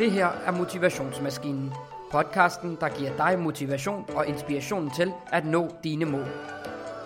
[0.00, 1.72] Det her er Motivationsmaskinen.
[2.12, 6.26] Podcasten, der giver dig motivation og inspiration til at nå dine mål.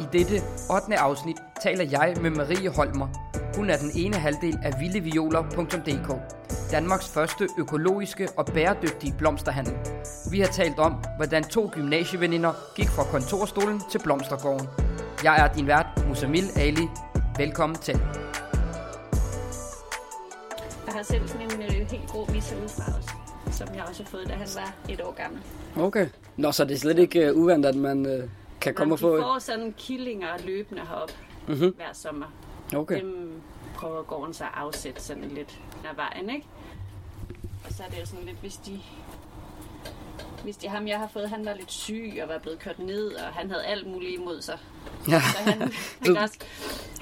[0.01, 0.35] I dette
[0.71, 0.99] 8.
[0.99, 3.09] afsnit taler jeg med Marie Holmer.
[3.57, 6.11] Hun er den ene halvdel af vildevioler.dk.
[6.71, 9.75] Danmarks første økologiske og bæredygtige blomsterhandel.
[10.31, 14.69] Vi har talt om, hvordan to gymnasieveninder gik fra kontorstolen til blomstergården.
[15.25, 16.89] Jeg er din vært, Musamil Ali.
[17.39, 18.01] Velkommen til.
[21.05, 23.11] Selv sådan en øh, helt grå misseludfra også,
[23.51, 25.41] som jeg også har fået, da han var et år gammel.
[25.77, 26.07] Okay.
[26.37, 28.29] Nå, så det er slet ikke uh, uvandt, at man uh,
[28.61, 29.17] kan komme og få...
[29.17, 31.11] De får sådan killinger løbende herop
[31.49, 31.75] Mhm.
[31.77, 32.27] hver sommer.
[32.77, 33.01] Okay.
[33.01, 33.41] Dem
[33.77, 36.47] prøver gården så at afsætte sådan lidt af vejen, ikke?
[37.67, 38.81] Og så er det jo sådan lidt, hvis de...
[40.45, 43.13] Hvis de ham, jeg har fået, han var lidt syg og var blevet kørt ned,
[43.13, 44.59] og han havde alt muligt imod sig.
[45.09, 45.21] Ja.
[45.21, 45.73] Så han,
[46.07, 46.39] han også,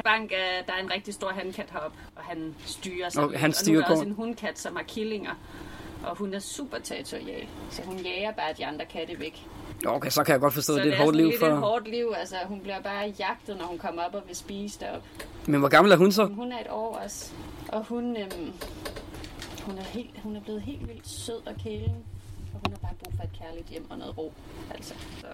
[0.04, 0.30] Bank,
[0.66, 3.24] der er en rigtig stor handkat heroppe, og han styrer sig.
[3.24, 5.32] Okay, han og nu styrer er der også en hundkat, som har killinger.
[6.04, 9.46] Og hun er super territorial, så hun jager bare de andre katte væk.
[9.86, 11.46] Okay, så kan jeg godt forstå, Så at det er et hårdt liv for...
[11.46, 12.12] et hårdt liv.
[12.16, 15.08] Altså, hun bliver bare jagtet, når hun kommer op og vil spise deroppe.
[15.46, 16.24] Men hvor gammel er hun så?
[16.24, 17.32] Hun er et år også.
[17.68, 18.52] Og hun, øhm,
[19.62, 21.96] hun, er helt, hun er blevet helt vildt sød og kælen.
[22.54, 24.32] Og hun har bare brug for et kærligt hjem og noget ro.
[24.70, 25.26] Altså, så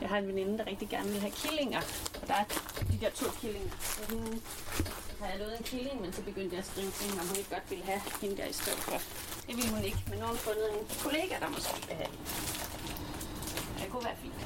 [0.00, 1.80] jeg har en veninde, der rigtig gerne vil have killinger.
[2.22, 2.44] Og der er
[2.92, 3.70] de der to killinger.
[3.80, 4.42] Så hun,
[5.20, 7.36] har jeg lovet en killing, men så begyndte jeg at skrive til hende, om hun
[7.36, 8.98] ikke godt ville have hende der i stedet for.
[9.46, 12.12] Det ville hun ikke, men nu har hun fundet en kollega, der måske vil have.
[13.80, 14.40] Det kunne være fint.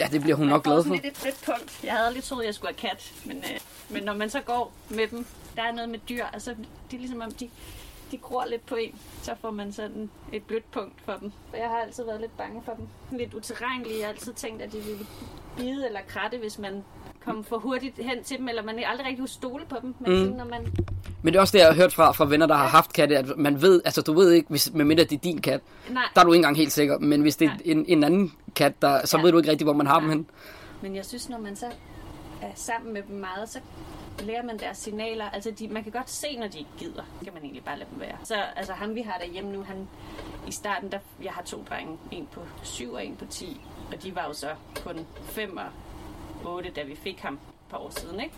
[0.00, 0.94] Ja, det bliver hun nok glad for.
[0.94, 1.84] lidt et blødt punkt.
[1.84, 3.12] Jeg havde aldrig troet, at jeg skulle have kat.
[3.24, 5.26] Men, øh, men når man så går med dem,
[5.56, 6.24] der er noget med dyr.
[6.24, 6.50] Altså,
[6.90, 7.50] det er ligesom om, de,
[8.10, 8.94] de gror lidt på en.
[9.22, 11.32] Så får man sådan et blødt punkt for dem.
[11.52, 12.86] Og jeg har altid været lidt bange for dem.
[13.18, 13.98] Lidt uterrenlige.
[13.98, 15.06] Jeg har altid tænkt, at de ville
[15.56, 16.84] bide eller kratte, hvis man
[17.24, 19.94] kom for hurtigt hen til dem, eller man aldrig rigtig kunne stole på dem.
[20.00, 20.30] Men Mm.
[20.30, 20.36] mm.
[20.36, 20.66] når man...
[21.22, 23.18] Men det er også det, jeg har hørt fra, fra venner, der har haft katte,
[23.18, 25.60] at man ved, altså du ved ikke, hvis, medmindre det er din kat,
[25.90, 26.98] Nej, der er du ikke engang helt sikker.
[26.98, 27.60] Men hvis det er Nej.
[27.64, 29.22] en, en anden kat, der, så Ja.
[29.22, 30.14] ved du ikke rigtig, hvor man har dem Nej.
[30.16, 30.26] hen.
[30.82, 31.66] Men jeg synes, når man så
[32.42, 33.58] er sammen med dem meget, så
[34.20, 35.30] lærer man deres signaler.
[35.30, 37.04] Altså, de, man kan godt se, når de ikke gider.
[37.18, 38.18] Det kan man egentlig bare lade dem være.
[38.24, 39.88] Så altså, ham, vi har derhjemme nu, han,
[40.46, 41.98] i starten, der, jeg har to drenge.
[42.10, 43.60] En på 7 og en på 10.
[43.92, 44.54] Og de var jo så
[44.84, 47.38] kun 5 og 8, da vi fik ham
[47.70, 48.34] par år siden, ikke?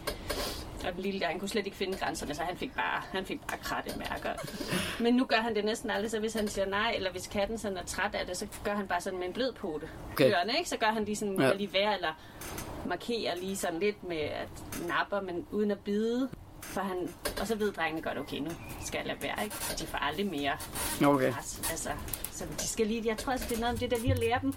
[0.87, 3.27] Og den lille der, han kunne slet ikke finde grænserne, så han fik bare, han
[3.27, 4.31] fik bare krattemærker.
[5.03, 7.59] Men nu gør han det næsten aldrig, så hvis han siger nej, eller hvis katten
[7.59, 9.89] sådan er træt af det, så gør han bare sådan med en blød pote.
[10.12, 10.31] Okay.
[10.31, 10.69] Ørerne, ikke?
[10.71, 11.53] Så gør han lige sådan, Ja.
[11.55, 12.12] lige være, eller
[12.87, 14.49] markerer lige sådan lidt med at
[14.89, 16.28] napper, men uden at bide.
[16.62, 17.09] For han,
[17.41, 18.50] og så ved drengene godt, okay, nu
[18.84, 19.56] skal jeg lade være, ikke?
[19.78, 20.53] De får aldrig mere
[21.06, 21.33] Okay.
[21.33, 21.62] pres.
[21.71, 21.91] Altså,
[22.33, 24.19] så de skal lige, jeg tror altså, det er noget om det, der lige at
[24.19, 24.55] lære dem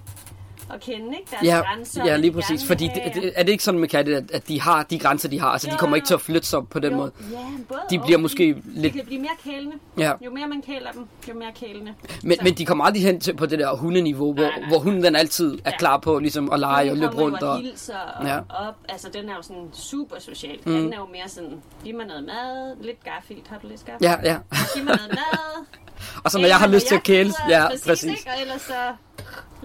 [0.74, 1.32] at kende, ikke?
[1.32, 2.66] Deres Ja, grænser, ja, lige de præcis.
[2.68, 5.30] Fordi det, det, er det ikke sådan med katte, at, at de har de grænser,
[5.30, 5.48] de har?
[5.48, 5.98] Altså, de Jo, kommer jo.
[5.98, 7.12] ikke til at flytte sig op på den jo, måde.
[7.32, 7.38] Ja,
[7.68, 8.06] både De og.
[8.06, 9.76] bliver måske de, lidt- De kan blive mere kælende.
[9.98, 10.12] Ja.
[10.26, 11.94] Jo mere man kæler dem, jo mere kælende.
[12.24, 14.68] Men, Så- men de kommer aldrig hen til på det der hundeniveau, hvor, Nej, nej.
[14.70, 15.78] hvor hunden den altid er Ja.
[15.78, 17.44] klar på ligesom at lege og løbe kommer rundt.
[17.44, 18.38] Og, og hilser og Ja.
[18.38, 18.76] op.
[18.90, 20.58] Altså, den er jo sådan super social.
[20.66, 20.72] Mm.
[20.74, 23.48] Den er jo mere sådan, giv mig noget mad, lidt garfilt.
[23.48, 24.02] Har du lidt garfilt?
[24.12, 24.38] ja, ja.
[24.76, 25.66] Giv mig noget mad.
[26.24, 27.86] Og så når jeg har lyst til at kæle, ja, præcis.
[27.88, 28.09] præcis.
[28.12, 28.30] Ikke?
[28.36, 28.74] Og ellers så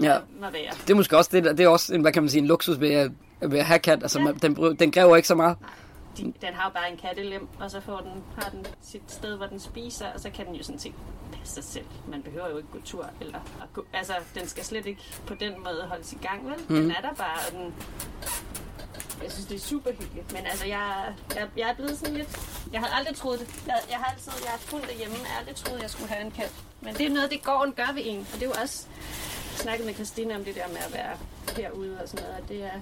[0.03, 0.13] Ja.
[0.13, 0.19] ja.
[0.41, 0.71] må være.
[0.87, 2.81] Det er måske også det, det er også en, hvad kan man sige, en luksus
[2.81, 4.03] ved at, ved at have kat.
[4.03, 4.25] Altså, Ja.
[4.25, 5.57] man, den, den kræver ikke så meget.
[6.19, 9.37] De, den har jo bare en kattelem, og så får den, har den sit sted,
[9.37, 10.93] hvor den spiser, og så kan den jo sådan set
[11.39, 11.85] passe sig selv.
[12.09, 13.07] Man behøver jo ikke gå tur.
[13.21, 16.55] Eller at gå, altså, den skal slet ikke på den måde holdes i gang, vel?
[16.69, 16.77] Mhm.
[16.77, 16.83] Mm.
[16.83, 17.75] Den er der bare, og den...
[19.23, 20.33] Jeg synes, det er super hyggeligt.
[20.33, 22.29] Men altså, jeg, jeg, jeg er blevet sådan lidt...
[22.73, 23.49] Jeg havde aldrig troet det.
[23.67, 25.17] Jeg, jeg har altid jeg har fulgt derhjemme.
[25.23, 26.53] Jeg har aldrig troet, jeg skulle have en kat.
[26.81, 28.19] Men det er noget, det gården gør ved en.
[28.19, 28.87] Og det er jo også
[29.57, 31.17] snakket med Christina om det der med at være
[31.57, 32.43] herude og sådan noget.
[32.43, 32.81] Og det er,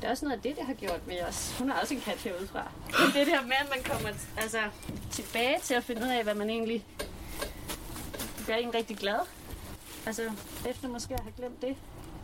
[0.00, 1.54] det er også noget af det, det har gjort ved os.
[1.58, 2.70] Hun har også en kat herude fra.
[3.14, 4.58] Det der med, at man kommer altså,
[5.10, 6.86] tilbage til at finde ud af, hvad man egentlig
[8.46, 9.18] gør en rigtig glad.
[10.06, 10.22] Altså,
[10.68, 11.76] efter måske at have glemt det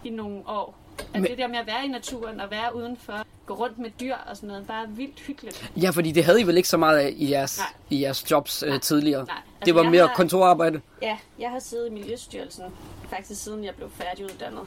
[0.04, 0.79] i nogle år.
[1.14, 3.90] At Men- det der med at være i naturen og være udenfor, gå rundt med
[4.00, 5.70] dyr og sådan noget, bare vildt hyggeligt.
[5.76, 7.66] Ja, fordi det havde I vel ikke så meget af i jeres, Nej.
[7.90, 8.78] i jeres jobs øh, Nej.
[8.78, 9.24] tidligere.
[9.24, 10.80] Nej, altså, det var jeg mere har- kontorarbejde.
[11.02, 12.64] Ja, jeg har siddet i Miljøstyrelsen
[13.10, 14.62] faktisk siden jeg blev færdiguddannet.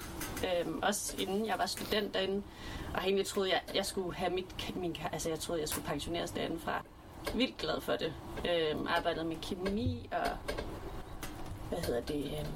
[0.66, 2.42] Øhm, også inden jeg var student derinde.
[2.94, 5.88] Og har egentlig troede, jeg, jeg skulle have mit, min, altså jeg troede, jeg skulle
[5.88, 6.81] pensioneres derinde fra.
[7.36, 8.13] Vildt glad for det.
[8.52, 10.30] Øhm, arbejdede med kemi og
[11.69, 12.48] hvad hedder det, øhm,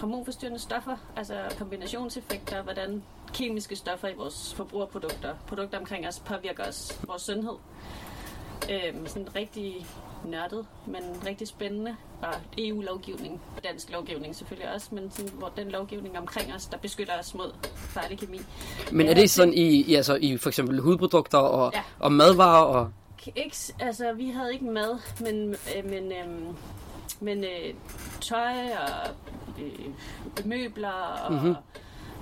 [0.00, 3.02] hormonforstyrrende stoffer, altså kombinationseffekter, hvordan
[3.34, 7.54] kemiske stoffer i vores forbrugerprodukter, produkter omkring os, påvirker os, vores sundhed.
[8.70, 9.86] Øhm, sådan rigtig
[10.24, 11.96] nørdet, men rigtig spændende.
[12.22, 17.18] Og EU-lovgivning, dansk lovgivning selvfølgelig også, men sådan, hvor den lovgivning omkring os, der beskytter
[17.18, 18.38] os mod farlig kemi.
[18.92, 21.82] Men er Ja, det sådan i, i, altså, i for eksempel hudprodukter og, Ja.
[21.98, 22.62] og madvarer?
[22.64, 22.90] Og,
[23.36, 26.54] ikke, altså vi havde ikke mad, men, øh, men, øh,
[27.20, 27.74] men øh,
[28.20, 29.10] tøj og
[29.58, 31.42] øh, møbler og Mhm.
[31.42, 31.56] mm-hmm.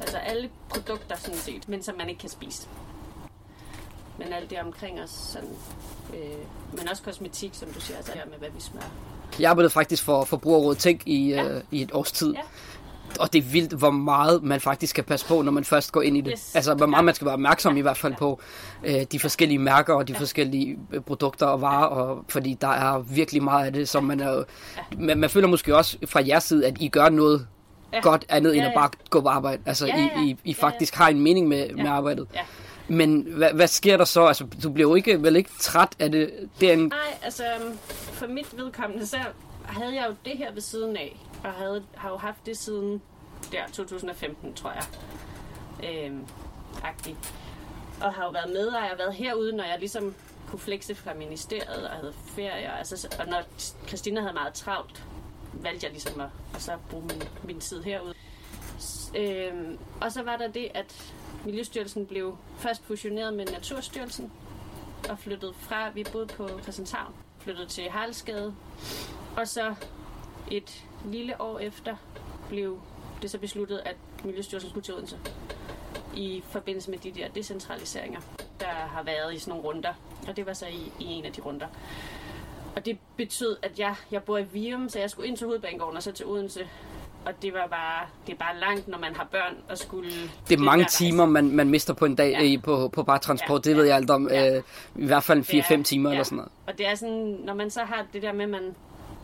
[0.00, 2.68] altså alle produkter sådan set, men som man ikke kan spise.
[4.18, 5.48] Men alt det omkring os, sådan,
[6.14, 6.38] øh,
[6.78, 8.84] men også kosmetik, som du siger, altså her med hvad vi smører.
[9.40, 11.44] Jeg arbejdede faktisk for Forbrugerrådet Tænk i, Ja.
[11.48, 12.32] øh, i et års tid.
[12.34, 12.40] Ja.
[13.20, 16.02] Og det er vildt, hvor meget man faktisk skal passe på, når man først går
[16.02, 16.32] ind i det.
[16.32, 16.54] Yes.
[16.54, 17.04] Altså, hvor meget Ja.
[17.04, 17.78] man skal være opmærksom Ja.
[17.78, 18.18] i hvert fald Ja.
[18.18, 18.40] på
[18.84, 21.86] øh, de forskellige mærker og de forskellige øh, produkter og varer.
[21.86, 24.42] Og, fordi der er virkelig meget af det, som man er...
[24.98, 27.46] Man, man føler måske også fra jeres side, at I gør noget
[27.92, 28.00] Ja.
[28.00, 28.78] godt andet, end Ja, at ja.
[28.80, 29.62] bare gå på arbejde.
[29.66, 30.22] Altså, Ja, I, ja.
[30.22, 30.66] I, I Ja, ja.
[30.66, 32.26] faktisk har en mening med, med arbejdet.
[32.34, 32.40] Ja.
[32.88, 34.26] Men hvad, hvad sker der så?
[34.26, 36.30] Altså, du bliver jo ikke, vel ikke træt af det?
[36.60, 37.78] Det er en, Nej, altså øhm,
[38.12, 39.16] for mit vedkommende, så
[39.66, 43.02] havde jeg jo det her ved siden af, og havde, har jo haft det siden
[43.52, 44.84] der 2015, tror jeg.
[45.84, 46.26] Øhm,
[46.84, 47.34] agtigt.
[48.02, 50.14] Og har jo været med, og jeg har været herude, når jeg ligesom
[50.48, 52.78] kunne flexe fra ministeriet og havde ferie.
[52.78, 53.42] Altså, og når
[53.86, 55.04] Christina havde meget travlt,
[55.52, 58.14] valgte jeg ligesom at, at så bruge min, min tid herude.
[59.16, 61.14] Øhm, og så var der det, at
[61.44, 64.32] Miljøstyrelsen blev først fusioneret med Naturstyrelsen,
[65.10, 68.54] og flyttede fra, vi boede på Christianshavn, flyttede til Haraldsgade.
[69.36, 69.74] Og så
[70.50, 71.96] et lille år efter
[72.48, 72.78] blev
[73.22, 75.16] det så besluttet, at Miljøstyrelsen skulle til Odense
[76.16, 78.20] i forbindelse med de der decentraliseringer,
[78.60, 79.92] der har været i sådan nogle runder.
[80.28, 81.66] Og det var så i, i en af de runder.
[82.76, 85.96] Og det betød, at jeg, jeg bor i Virum, så jeg skulle ind til Hovedbanegården
[85.96, 86.68] og så til Odense.
[87.26, 90.10] Og det var bare, det er bare langt, når man har børn og skulle...
[90.48, 92.42] det er mange timer, man, man mister på en dag Ja.
[92.44, 92.56] ja.
[92.64, 93.66] på, på bare transport.
[93.66, 94.28] Ja, Det ved ja, jeg alt om.
[94.28, 94.56] ja.
[94.56, 94.62] Øh,
[94.96, 96.14] I hvert fald Det er- 4-5 timer ja.
[96.14, 96.52] eller sådan noget.
[96.66, 98.74] Og det er sådan, når man så har det der med, at man,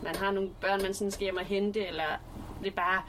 [0.03, 2.05] man har nogle børn, man sådan skal hjem og hente, eller
[2.63, 3.01] det er bare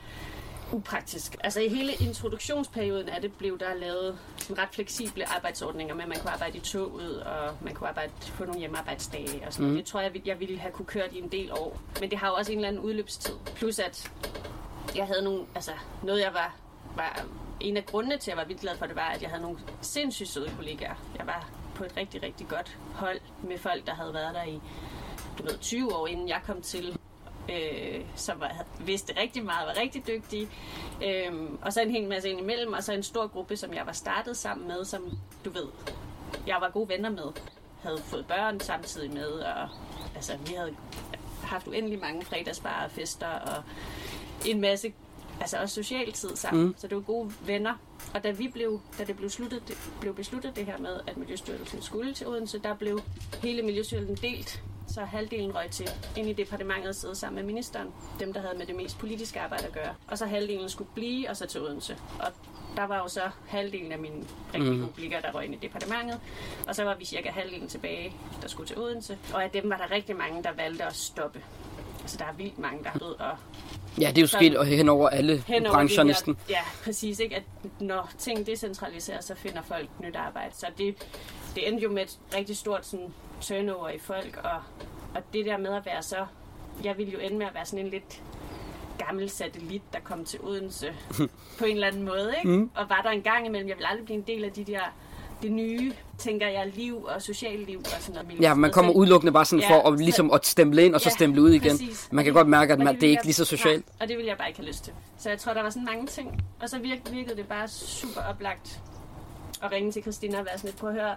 [0.73, 1.37] upraktisk.
[1.45, 6.09] Altså i hele introduktionsperioden af det blev der lavet sådan ret fleksible arbejdsordninger med, at
[6.09, 9.77] man kunne arbejde i toget, og man kunne arbejde på nogle hjemmearbejdsdage og sådan mm.
[9.77, 11.81] Det tror jeg, jeg ville have kunne kørt i en del år.
[12.01, 13.35] Men det har jo også en eller anden udløbstid.
[13.55, 14.13] Plus at
[14.97, 15.73] jeg havde nogle, altså
[16.03, 16.57] noget jeg var,
[16.97, 17.25] var
[17.61, 19.43] en af grundene til, at jeg var vildt glad for det, var, at jeg havde
[19.43, 20.95] nogle sindssygt søde kollegaer.
[21.19, 24.61] Jeg var på et rigtig, rigtig godt hold med folk, der havde været der i
[25.43, 26.99] du ved, 20 år, inden jeg kom til,
[27.51, 28.51] øh, som var,
[28.81, 30.49] vidste rigtig meget, var rigtig dygtige.
[31.05, 33.87] Øhm, og så en hel masse ind imellem, og så en stor gruppe, som jeg
[33.87, 35.67] var startet sammen med, som du ved,
[36.47, 37.33] jeg var gode venner med.
[37.83, 39.69] Havde fået børn samtidig med, og
[40.15, 40.75] altså, vi havde
[41.43, 43.63] haft uendelig mange fredagsbarer, fester og
[44.47, 44.93] en masse,
[45.41, 46.65] altså også social tid sammen.
[46.65, 46.75] Mm.
[46.79, 47.75] Så det var gode venner.
[48.15, 51.17] Og da, vi blev, da det blev, sluttet, det blev besluttet det her med, at
[51.17, 53.01] Miljøstyrelsen skulle til Odense, der blev
[53.43, 54.63] hele Miljøstyrelsen delt.
[54.95, 57.89] Så halvdelen røg til ind i departementet og sidde sammen med ministeren,
[58.21, 59.95] dem der havde med det mest politiske arbejde at gøre.
[60.09, 61.97] Og så halvdelen skulle blive, og så til Odense.
[62.21, 62.27] Og
[62.77, 64.25] der var jo så halvdelen af mine
[64.55, 66.21] rigtig gode kollegaer, der røg ind i departementet.
[66.69, 68.13] Og så var vi cirka halvdelen tilbage,
[68.43, 69.19] der skulle til Odense.
[69.35, 71.43] Og af dem var der rigtig mange, der valgte at stoppe.
[72.03, 73.37] Altså der er vildt mange, der er død og
[74.01, 76.39] Ja, det er jo sket hen over alle hen over brancher her- næsten.
[76.49, 77.19] Ja, præcis.
[77.19, 77.37] Ikke?
[77.37, 77.43] At
[77.81, 80.55] når ting decentraliseres, så finder folk nyt arbejde.
[80.57, 80.95] Så det,
[81.55, 84.61] det endte jo med et rigtig stort sådan, turnover i folk, og,
[85.15, 86.27] og det der med at være så...
[86.85, 88.23] Jeg ville jo ende med at være sådan en lidt
[89.07, 90.87] gammel satellit, der kom til Odense
[91.59, 92.35] på en eller anden måde.
[92.39, 92.57] Ikke?
[92.57, 92.71] Mm.
[92.75, 94.81] Og var der en gang imellem, jeg vil aldrig blive en del af de der
[95.43, 98.41] det nye, tænker jeg, liv og socialliv og sådan noget.
[98.41, 100.95] Ja, man kommer Så- udelukkende bare sådan Ja, for at, så- ligesom at stemple ind,
[100.95, 101.71] og så Ja, stemple ud igen.
[101.71, 102.09] præcis.
[102.13, 103.87] Man kan godt mærke, at man, det er ville ikke jeg- lige så socialt.
[103.87, 104.93] Nej, og det ville jeg bare ikke have lyst til.
[105.19, 106.45] Så jeg tror, der var sådan mange ting.
[106.63, 108.81] Og så virk, virkede det bare super oplagt
[109.63, 111.15] at ringe til Christina og være sådan lidt på at høre.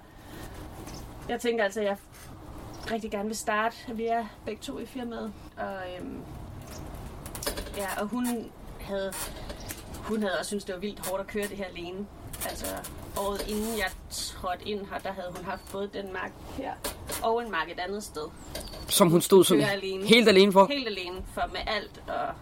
[1.30, 1.98] Jeg tænker altså, jeg
[2.92, 3.75] rigtig gerne vil starte.
[3.94, 5.34] Vi er begge to i firmaet.
[5.58, 6.18] Og, øhm,
[7.77, 8.51] ja, og hun
[8.82, 9.13] havde,
[9.94, 12.06] hun havde også syntes, det var vildt hårdt at køre det her alene.
[12.50, 12.65] Altså
[13.18, 16.74] året inden jeg trådte ind her, der havde hun haft både den mark her
[17.24, 18.22] og en mark et andet sted
[18.89, 20.06] Som hun stod sådan alene.
[20.06, 20.65] helt alene for.
[20.68, 22.34] Helt alene for med alt og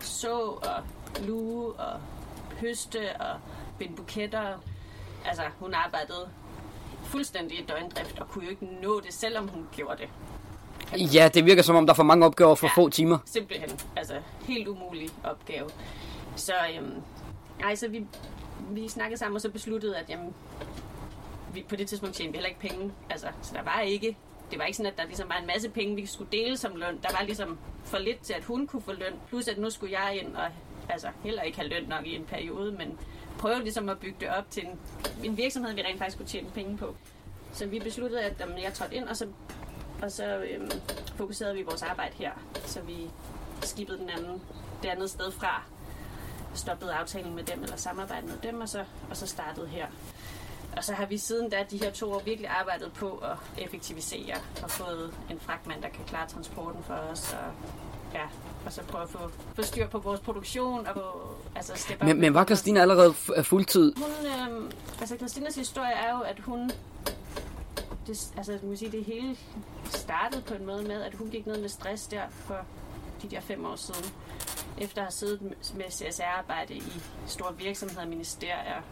[0.00, 0.82] så og
[1.22, 2.00] luge og
[2.60, 3.36] høste og
[3.78, 4.58] binde buketter.
[5.24, 6.28] Altså, hun arbejdede
[7.14, 10.08] fuldstændig i døgndrift og kunne jo ikke nå det, selvom hun gjorde det.
[11.14, 12.82] Ja, det virker som om, der er for mange opgaver for Ja.
[12.82, 13.18] få timer.
[13.24, 13.78] Simpelthen.
[13.96, 14.14] Altså,
[14.48, 15.68] helt umulig opgave.
[16.36, 16.94] Så, øhm,
[17.60, 18.06] nej, så vi,
[18.70, 20.34] vi snakkede sammen og så besluttede, at jamen,
[21.54, 22.92] vi, på det tidspunkt tjente vi heller ikke penge.
[23.10, 24.16] Altså, så der var ikke,
[24.50, 26.76] det var ikke sådan, at der ligesom var en masse penge, vi skulle dele som
[26.76, 26.98] løn.
[27.02, 29.12] Der var ligesom for lidt til, at hun kunne få løn.
[29.28, 30.46] Plus, at nu skulle jeg ind og
[30.88, 32.98] altså, heller ikke have løn nok i en periode, men
[33.44, 34.78] prøve ligesom at bygge det op til en,
[35.24, 36.96] en virksomhed, vi rent faktisk kunne tjene penge på.
[37.52, 39.26] Så vi besluttede, at jamen, jeg trådte ind, og så,
[40.02, 40.70] og så øhm,
[41.16, 42.30] fokuserede vi vores arbejde her.
[42.64, 43.10] Så vi
[43.62, 44.42] skibede den anden,
[44.82, 45.62] det andet sted fra,
[46.54, 49.86] stoppede aftalen med dem, eller samarbejdet med dem, og så, og så startede her.
[50.76, 54.36] og så har vi siden da de her to år virkelig arbejdet på at effektivisere
[54.62, 57.32] og fået en fragtmand, der kan klare transporten for os.
[57.32, 57.52] Og,
[58.14, 58.24] ja,
[58.66, 60.86] og så prøve at få, få styr på vores produktion.
[60.86, 63.94] Og få, altså men, men var Christina allerede fuldtid?
[63.96, 66.70] Hun, øh, altså Christinas historie er jo, at hun
[68.06, 69.36] det, altså, man sige, det hele
[69.84, 72.58] startede på en måde med, at hun gik ned med stress der for
[73.22, 74.12] de der fem år siden.
[74.78, 75.40] Efter at have siddet
[75.74, 76.82] med CSR-arbejde i
[77.26, 78.82] store virksomheder, ministerier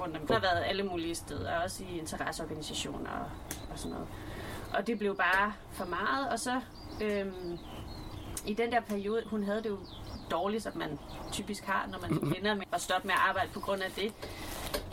[0.00, 0.26] rundt om.
[0.26, 3.26] Der har været alle mulige steder, også i interesseorganisationer og,
[3.72, 4.08] og sådan noget.
[4.74, 6.60] Og det blev bare for meget, og så
[7.00, 7.58] øhm,
[8.46, 9.78] i den der periode, hun havde det jo
[10.30, 10.98] dårligt, som man
[11.32, 14.12] typisk har, når man ender med at stoppe med at arbejde på grund af det.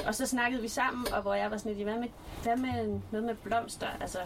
[0.07, 2.07] Og så snakkede vi sammen, og hvor jeg var sådan lidt, hvad med,
[2.43, 3.87] hvad med noget med blomster?
[4.01, 4.17] Altså,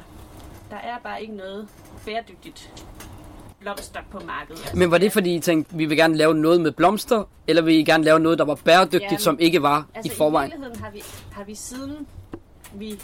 [0.69, 1.67] der er bare ikke noget
[2.05, 2.85] bæredygtigt
[3.59, 4.59] blomster på markedet.
[4.59, 7.61] Altså, Men var det fordi I tænkte, vi vil gerne lave noget med blomster, eller
[7.61, 10.49] vil I gerne lave noget, der var bæredygtigt, ja, som ikke var altså, i forvejen?
[10.49, 12.07] i virkeligheden har vi, har vi siden
[12.73, 13.01] vi,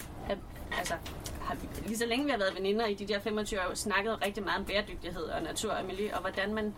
[0.77, 0.93] altså,
[1.41, 4.25] har vi, lige så længe vi har været veninder i de der 25 år, snakket
[4.25, 6.75] rigtig meget om bæredygtighed og natur og miljø, og hvordan man,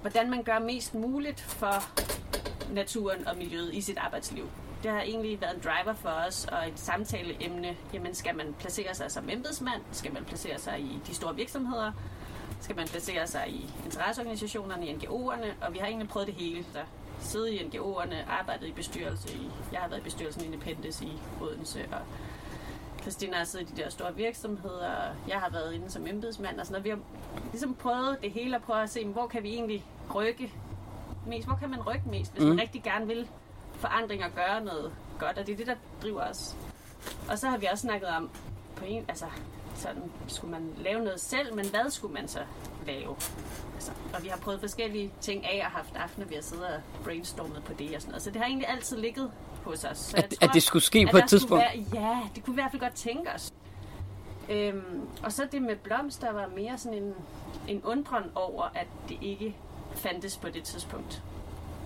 [0.00, 1.74] hvordan man gør mest muligt for
[2.72, 4.48] naturen og miljøet i sit arbejdsliv.
[4.82, 7.76] Det har egentlig været en driver for os, og et samtaleemne.
[7.92, 9.82] Jamen, skal man placere sig som embedsmand?
[9.92, 11.92] Skal man placere sig i de store virksomheder?
[12.60, 15.66] Skal man placere sig i interesseorganisationerne, i NGO'erne?
[15.66, 16.66] Og vi har egentlig prøvet det hele.
[16.74, 16.84] Der
[17.20, 19.34] siddet i NGO'erne, arbejdet i bestyrelse.
[19.34, 22.00] I, jeg har været i bestyrelsen i Independence i Odense, og
[23.10, 24.92] Christina har siddet i de der store virksomheder,
[25.28, 26.84] jeg har været inde som embedsmand og sådan noget.
[26.84, 26.98] Vi har
[27.52, 29.84] ligesom prøvet det hele og prøvet at se, hvor kan vi egentlig
[30.14, 30.52] rykke
[31.26, 31.46] mest?
[31.46, 32.48] Hvor kan man rykke mest, hvis mm.
[32.48, 33.28] man rigtig gerne vil
[33.74, 35.38] forandring og gøre noget godt?
[35.38, 36.56] Og det er det, der driver os.
[37.30, 38.30] Og så har vi også snakket om,
[38.76, 39.26] på en, altså,
[39.74, 42.40] sådan, skulle man lave noget selv, men hvad skulle man så
[42.86, 43.16] lave?
[43.74, 46.80] Altså, og vi har prøvet forskellige ting af og haft aftener, vi har siddet og
[47.04, 48.22] brainstormet på det og sådan noget.
[48.22, 49.30] Så det har egentlig altid ligget
[49.64, 49.98] hos os.
[49.98, 51.64] Så at, tror, at det skulle ske på et tidspunkt?
[51.64, 53.52] Være, ja, det kunne vi i hvert fald godt tænke os.
[54.48, 57.14] Øhm, og så det med blomster var mere sådan en,
[57.68, 59.56] en undren over, at det ikke
[59.94, 61.22] fandtes på det tidspunkt.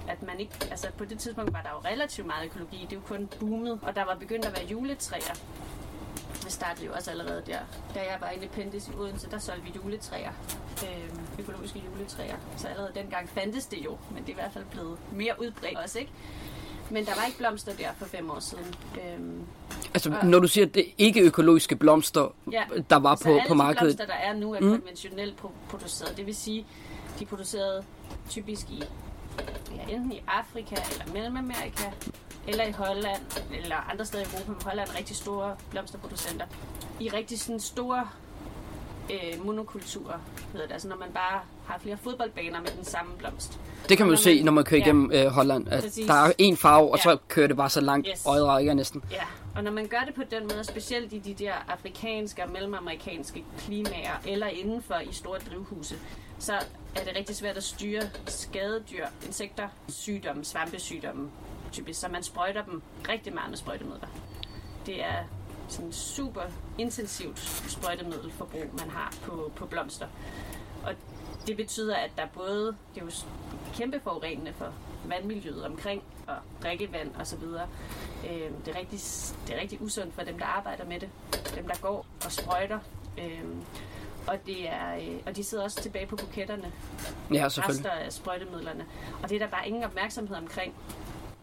[0.08, 3.16] At man ikke, altså på det tidspunkt var der jo relativt meget økologi, det var
[3.16, 5.34] kun boomet, og der var begyndt at være juletræer.
[6.44, 7.58] Det startede jo også allerede der.
[7.94, 10.32] Da jeg var independent i Odense, der solgte vi juletræer.
[10.82, 12.36] Øhm, økologiske juletræer.
[12.56, 15.78] Så allerede dengang fandtes det jo, men det er i hvert fald blevet mere udbredt
[15.78, 16.12] også, ikke?
[16.92, 18.74] Men der var ikke blomster der for fem år siden.
[18.94, 19.42] Øhm,
[19.94, 23.54] altså, og, når du siger, at det ikke økologiske blomster, ja, der var på, på
[23.54, 23.80] markedet?
[23.80, 24.70] alle blomster, der er nu, er mm.
[24.70, 25.36] konventionelt
[25.68, 26.16] produceret.
[26.16, 26.66] Det vil sige,
[27.18, 27.84] de er produceret
[28.30, 28.82] typisk i
[29.76, 31.90] ja, enten i Afrika eller Mellemamerika,
[32.48, 33.22] eller i Holland,
[33.62, 36.46] eller andre steder i Europa, men Holland er rigtig store blomsterproducenter.
[37.00, 38.08] I rigtig sådan store
[39.10, 40.18] øh, monokulturer,
[40.52, 40.72] hedder det.
[40.72, 43.60] Altså når man bare har flere fodboldbaner med den samme blomst.
[43.88, 44.84] Det kan man jo se, når man kører ja.
[44.84, 45.68] igennem øh, Holland.
[45.68, 47.02] At der er en farve, og ja.
[47.02, 48.26] så kører det bare så langt yes.
[48.26, 49.04] øjet rækker næsten.
[49.10, 49.24] Ja,
[49.56, 53.44] og når man gør det på den måde, specielt i de der afrikanske og mellemamerikanske
[53.58, 55.96] klimaer, eller indenfor i store drivhuse,
[56.38, 56.52] så
[56.96, 61.30] er det rigtig svært at styre skadedyr, insekter, sygdomme, svampesygdomme,
[61.72, 62.00] typisk.
[62.00, 64.06] Så man sprøjter dem rigtig meget med sprøjtemidler.
[64.86, 65.24] Det er
[65.72, 66.42] sådan super
[66.78, 67.38] intensivt
[67.68, 70.06] sprøjtemiddelforbrug, man har på, på blomster.
[70.84, 70.94] Og
[71.46, 73.10] det betyder, at der både, det er jo
[73.74, 74.72] kæmpe forurenende for
[75.04, 77.68] vandmiljøet omkring, og drikkevand og så videre.
[78.24, 79.00] Øh, det, er rigtig,
[79.46, 81.08] det er rigtig usundt for dem, der arbejder med det.
[81.54, 82.78] Dem, der går og sprøjter.
[83.18, 83.44] Øh,
[84.26, 86.72] og, det er, øh, og de sidder også tilbage på buketterne.
[87.34, 87.90] Ja, selvfølgelig.
[87.90, 88.86] Rester af sprøjtemidlerne.
[89.22, 90.74] Og det er der bare ingen opmærksomhed omkring.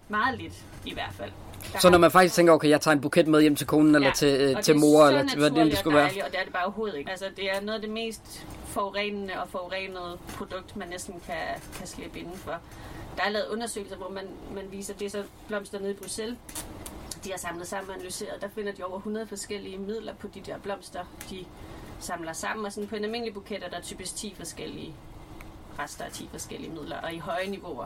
[0.07, 1.31] Meget lidt, i hvert fald.
[1.73, 3.91] Der så når man faktisk tænker, okay, jeg tager en buket med hjem til konen,
[3.91, 6.05] ja, eller til, øh, til mor, eller til hvad det, det skulle være.
[6.05, 7.11] Og det er det bare overhovedet ikke.
[7.11, 11.87] Altså, det er noget af det mest forurenende og forurenede produkt, man næsten kan, kan
[11.87, 12.55] slippe indenfor.
[13.17, 14.23] Der er lavet undersøgelser, hvor man,
[14.55, 16.37] man viser, det er så blomster nede i Bruxelles,
[17.23, 18.41] de har samlet sammen og analyseret.
[18.41, 21.45] Der finder de over 100 forskellige midler på de der blomster, de
[21.99, 22.65] samler sammen.
[22.65, 24.93] Og sådan på en almindelig buket er der typisk 10 forskellige
[25.79, 27.85] rester af 10 forskellige midler, og i høje niveauer.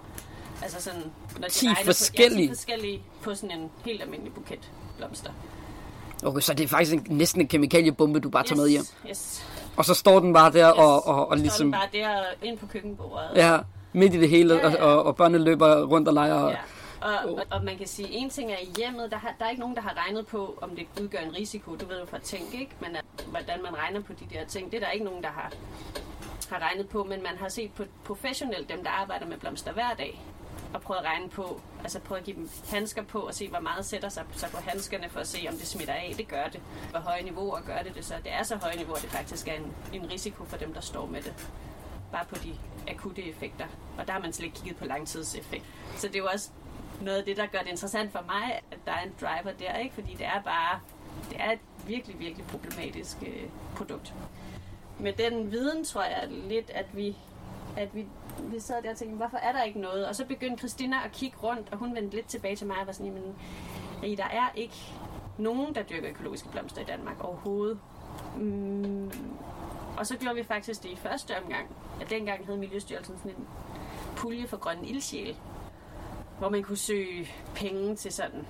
[0.61, 2.47] Altså sådan, når de 10 forskellige?
[2.47, 5.31] På, ja, 10 forskellige på sådan en helt almindelig buket blomster.
[6.25, 8.83] Okay, så det er faktisk en, næsten en kemikaliebombe, du bare tager yes, med hjem?
[9.09, 9.45] Yes.
[9.77, 10.79] Og så står den bare der yes.
[10.79, 11.51] og, og, og ligesom...
[11.51, 13.29] Så står den bare der ind på køkkenbordet.
[13.35, 13.57] Ja,
[13.93, 14.83] midt i det hele, ja, ja.
[14.83, 16.49] Og, og børnene løber rundt og leger.
[16.49, 16.55] Ja.
[17.01, 19.49] Og, og, og man kan sige, en ting er i hjemmet, der, har, der er
[19.49, 21.75] ikke nogen, der har regnet på, om det udgør en risiko.
[21.75, 22.71] Du ved jo fra tænk, ikke?
[22.79, 25.29] Men at, hvordan man regner på de der ting, det er der ikke nogen, der
[25.29, 25.51] har,
[26.49, 27.03] har regnet på.
[27.03, 30.21] Men man har set på professionelt, dem der arbejder med blomster hver dag,
[30.73, 33.59] og prøvet at regne på, altså prøve at give dem handsker på og se, hvor
[33.59, 36.13] meget sætter sig så på handskerne for at se, om det smitter af.
[36.17, 36.61] Det gør det.
[36.89, 38.13] Hvor høje niveauer gør det det så?
[38.23, 40.81] Det er så høje niveauer, at det faktisk er en, en risiko for dem, der
[40.81, 41.33] står med det.
[42.11, 42.55] Bare på de
[42.87, 43.65] akutte effekter.
[43.97, 45.65] Og der har man slet ikke kigget på langtidseffekt.
[45.97, 46.49] Så det er jo også
[47.01, 49.77] noget af det, der gør det interessant for mig, at der er en driver der,
[49.77, 49.95] ikke?
[49.95, 50.79] Fordi det er bare,
[51.29, 54.13] det er et virkelig, virkelig problematisk øh, produkt.
[54.99, 57.17] Med den viden tror jeg lidt, at vi,
[57.77, 58.05] at vi,
[58.39, 60.07] vi sad der og tænkte, hvorfor er der ikke noget?
[60.07, 62.87] Og så begyndte Christina at kigge rundt, og hun vendte lidt tilbage til mig og
[62.87, 63.35] var sådan, jamen,
[64.17, 64.75] der er ikke
[65.37, 67.79] nogen, der dyrker økologiske blomster i Danmark overhovedet.
[68.37, 69.11] Mm,
[69.97, 71.67] og så gjorde vi faktisk det i første omgang.
[72.01, 73.47] At dengang hed Miljøstyrelsen sådan en
[74.15, 75.35] pulje for grønne ildsjæl,
[76.43, 78.45] hvor man kunne søge penge til sådan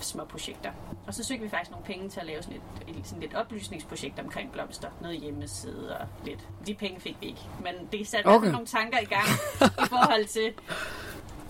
[0.00, 0.72] små projekter.
[1.06, 4.18] Og så søgte vi faktisk nogle penge til at lave sådan et, sådan et oplysningsprojekt
[4.18, 4.88] omkring blomster.
[5.00, 6.48] Noget hjemmeside og lidt.
[6.66, 7.40] De penge fik vi ikke.
[7.62, 8.50] Men det satte okay.
[8.50, 9.26] nogle tanker i gang
[9.62, 10.52] i forhold til,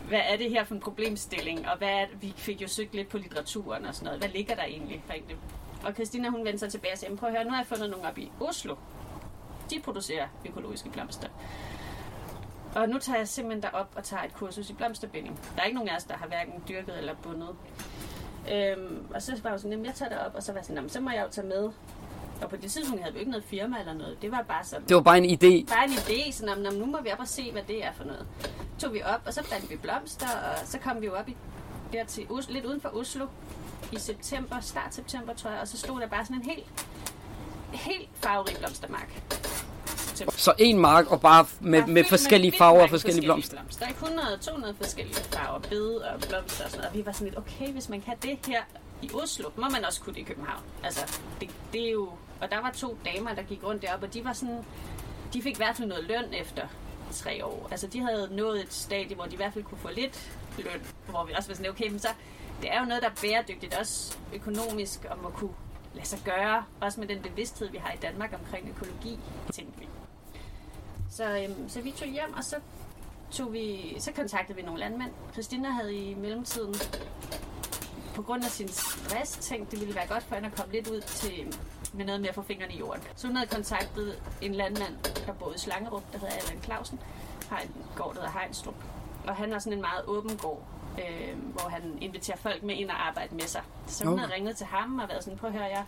[0.08, 3.08] hvad er det her for en problemstilling, og hvad er, vi fik jo søgt lidt
[3.08, 4.20] på litteraturen og sådan noget.
[4.20, 5.36] Hvad ligger der egentlig for det?
[5.84, 7.90] Og Christina hun vendte sig tilbage og sagde, prøv at høre, nu har jeg fundet
[7.90, 8.74] nogle op i Oslo.
[9.70, 11.28] De producerer økologiske blomster.
[12.74, 15.40] Og nu tager jeg simpelthen derop og tager et kursus i blomsterbinding.
[15.56, 17.48] Der er ikke nogen af os, der har hverken dyrket eller bundet.
[18.52, 20.88] Øhm, og så var jeg sådan, jeg tager det op, og så var jeg sådan,
[20.88, 21.70] så må jeg jo tage med.
[22.42, 24.22] Og på det tidspunkt havde vi ikke noget firma eller noget.
[24.22, 24.88] Det var bare sådan...
[24.88, 25.74] Det var bare en idé.
[25.74, 28.26] Bare en idé, sådan, nu må vi op og se, hvad det er for noget.
[28.78, 31.36] Tog vi op, og så fandt vi blomster, og så kom vi jo op i,
[31.92, 33.26] der til Oslo, lidt uden for Oslo
[33.92, 36.86] i september, start september tror jeg, og så stod der bare sådan en helt,
[37.72, 39.22] helt farverig blomstermark
[40.30, 43.56] så en mark og bare med, med forskellige med farver og forskellige blomster.
[43.56, 43.86] blomster.
[43.86, 46.88] Der er 100-200 forskellige farver, bede og blomster og sådan noget.
[46.90, 48.62] Og vi var sådan lidt, okay, hvis man kan det her
[49.02, 50.62] i Oslo, må man også kunne det i København.
[50.84, 52.08] Altså, det, det er jo...
[52.40, 54.64] Og der var to damer, der gik rundt deroppe, og de var sådan...
[55.32, 56.62] De fik i hvert fald noget løn efter
[57.12, 57.68] tre år.
[57.70, 60.82] Altså, de havde nået et stadie, hvor de i hvert fald kunne få lidt løn,
[61.08, 62.08] hvor vi også var sådan, okay, men så...
[62.62, 65.50] Det er jo noget, der er bæredygtigt, også økonomisk, og må kunne
[65.94, 69.18] lade sig gøre, også med den bevidsthed, vi har i Danmark omkring økologi,
[69.52, 69.81] tænkte.
[71.12, 72.56] Så, øhm, så vi tog hjem, og så,
[73.30, 75.10] tog vi, så kontaktede vi nogle landmænd.
[75.32, 76.74] Christina havde i mellemtiden
[78.14, 80.88] på grund af sin stress tænkt, det ville være godt for hende at komme lidt
[80.88, 81.58] ud til,
[81.92, 83.02] med noget med at få fingrene i jorden.
[83.16, 87.00] Så hun havde kontaktet en landmand, der boede i Slangerup, der hedder Allan Clausen,
[87.50, 88.74] har en gård, der hedder Heinstrup.
[89.26, 90.62] Og han har sådan en meget åben gård,
[90.98, 93.62] øh, hvor han inviterer folk med ind og arbejde med sig.
[93.86, 94.22] Så hun okay.
[94.22, 95.84] havde ringet til ham og været sådan, at høre, jeg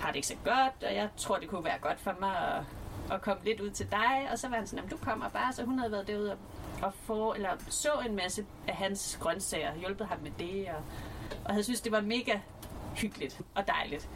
[0.00, 2.64] har det ikke så godt, og jeg tror, det kunne være godt for mig at
[3.10, 5.64] og kom lidt ud til dig, og så var han sådan, du kommer bare, så
[5.64, 6.38] hun havde været derude og,
[6.82, 10.82] og få, eller så en masse af hans grøntsager, hjulpet ham med det, og,
[11.44, 12.38] og havde synes, det var mega
[12.96, 14.08] hyggeligt og dejligt.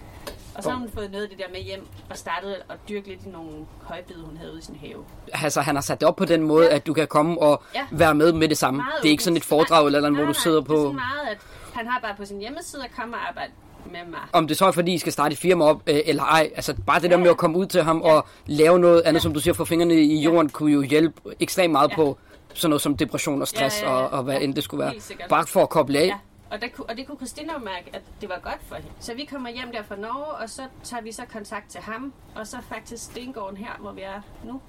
[0.55, 3.09] Og så har hun fået noget af det der med hjem og startet at dyrke
[3.09, 5.05] lidt i nogle højbede, hun havde ude i sin have.
[5.33, 6.75] Altså, han har sat det op på den måde, ja.
[6.75, 7.87] at du kan komme og ja.
[7.91, 8.79] være med med det samme.
[8.79, 10.75] Meget det er ikke sådan et foredrag eller noget, hvor du sidder på...
[10.75, 11.39] Det er meget, at
[11.75, 13.53] han har bare på sin hjemmeside at komme og arbejde
[13.85, 14.21] mig.
[14.33, 16.51] Om det så er fordi, I skal starte et firma op, øh, eller ej.
[16.57, 18.13] Altså bare det der med at komme ud til ham ja.
[18.13, 19.23] og lave noget andet, ja.
[19.23, 20.53] som du siger, få fingrene i jorden, ja.
[20.53, 21.95] kunne jo hjælpe ekstremt meget ja.
[21.95, 22.19] på
[22.55, 24.05] sådan noget som depression og stress ja, ja, ja.
[24.05, 24.95] Og, og hvad end det skulle være.
[25.29, 26.07] Bare for at koble af.
[26.07, 26.17] Ja.
[26.51, 28.91] Og, der, og det kunne Christina mærke, at det var godt for hende.
[29.01, 32.13] Så vi kommer hjem der fra Norge, og så tager vi så kontakt til ham,
[32.35, 34.61] og så faktisk Stengården her, hvor vi er nu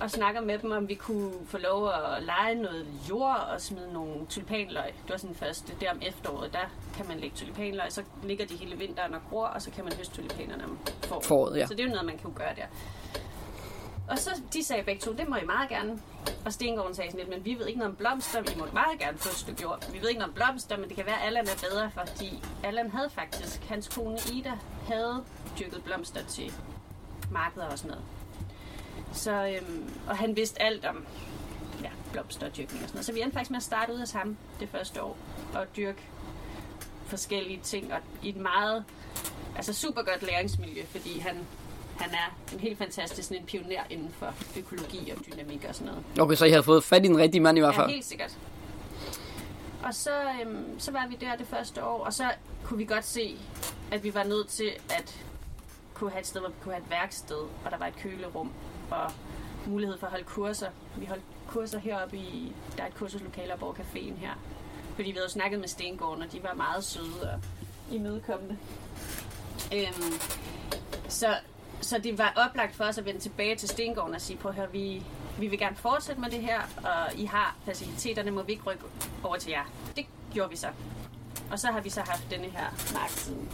[0.00, 3.92] og snakker med dem, om vi kunne få lov at lege noget jord og smide
[3.92, 4.86] nogle tulipanløg.
[5.02, 5.72] Det var sådan første.
[5.80, 9.46] Der om efteråret, der kan man lægge tulipanløg, så ligger de hele vinteren og gror,
[9.46, 11.24] og så kan man høste tulipanerne om foråret.
[11.24, 11.66] foråret ja.
[11.66, 12.66] Så det er jo noget, man kan gøre der.
[14.08, 15.98] Og så de sagde begge to, det må I meget gerne.
[16.46, 18.98] Og Stengården sagde sådan lidt, men vi ved ikke noget om blomster, vi må meget
[18.98, 19.92] gerne få et stykke jord.
[19.92, 22.42] Vi ved ikke noget om blomster, men det kan være, at Allan er bedre, fordi
[22.64, 24.52] Allan havde faktisk, hans kone Ida,
[24.86, 25.24] havde
[25.60, 26.52] dyrket blomster til
[27.30, 28.04] markeder og sådan noget.
[29.14, 31.04] Så, øhm, og han vidste alt om
[31.82, 33.06] ja, blomsterdyrkning og sådan noget.
[33.06, 35.16] Så vi endte faktisk med at starte ud af ham det første år
[35.54, 36.02] og dyrke
[37.06, 38.84] forskellige ting og i et meget
[39.56, 41.36] altså super godt læringsmiljø, fordi han,
[41.98, 46.04] han er en helt fantastisk en pioner inden for økologi og dynamik og sådan noget.
[46.20, 47.86] Okay, så I har fået fat i en rigtig mand i hvert fald?
[47.86, 48.38] Ja, helt sikkert.
[49.82, 52.24] Og så, øhm, så var vi der det første år, og så
[52.64, 53.38] kunne vi godt se,
[53.90, 55.24] at vi var nødt til at
[55.94, 58.52] kunne have et sted, hvor vi kunne have et værksted, og der var et kølerum,
[58.94, 59.12] og
[59.66, 60.68] mulighed for at holde kurser.
[60.96, 64.32] Vi holdt kurser heroppe i, der er et kursuslokale op over caféen her.
[64.94, 67.40] Fordi vi havde snakket med Stengården, og de var meget søde og
[67.92, 68.58] imødekommende.
[69.74, 70.12] Øhm,
[71.08, 71.36] så,
[71.80, 74.72] så det var oplagt for os at vende tilbage til Stengården og sige, på høre,
[74.72, 75.02] vi,
[75.38, 78.84] vi vil gerne fortsætte med det her, og I har faciliteterne, må vi ikke rykke
[79.22, 79.64] over til jer.
[79.96, 80.68] Det gjorde vi så.
[81.50, 83.48] Og så har vi så haft denne her mark siden.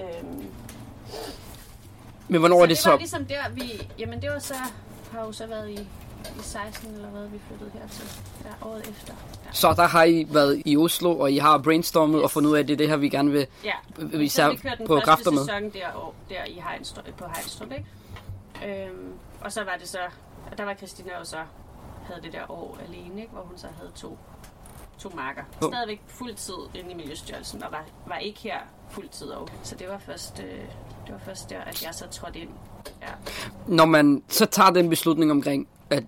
[0.00, 0.50] Øhm,
[2.28, 2.90] men hvornår så er det, det så?
[2.90, 3.88] var ligesom der, vi...
[3.98, 4.54] Jamen, det var så...
[5.12, 5.80] Har jo så været i,
[6.38, 8.04] i 16 eller hvad, vi flyttede hertil.
[8.42, 9.14] Der året efter.
[9.46, 9.52] Ja.
[9.52, 12.24] Så der har I været i Oslo, og I har brainstormet yes.
[12.24, 13.72] og fundet ud af, at det er det her, vi gerne vil ja.
[13.96, 15.02] vi så vi kørte den på med.
[15.24, 18.86] sæson der, der i Heinstrup, på Heinstrup, ikke?
[18.86, 19.98] Øhm, og så var det så...
[20.50, 21.38] Og der var Christina jo så
[22.08, 23.32] havde det der år alene, ikke?
[23.32, 24.18] hvor hun så havde to
[24.98, 25.42] to marker.
[25.62, 28.58] Stadigvæk fuld tid inde i Miljøstyrelsen, og var, var ikke her
[28.90, 29.46] fuld tid over.
[29.62, 30.60] Så det var først, øh,
[31.06, 32.48] det var først der, at jeg så trådte ind.
[33.02, 33.08] Ja.
[33.66, 36.04] Når man så tager den beslutning omkring, at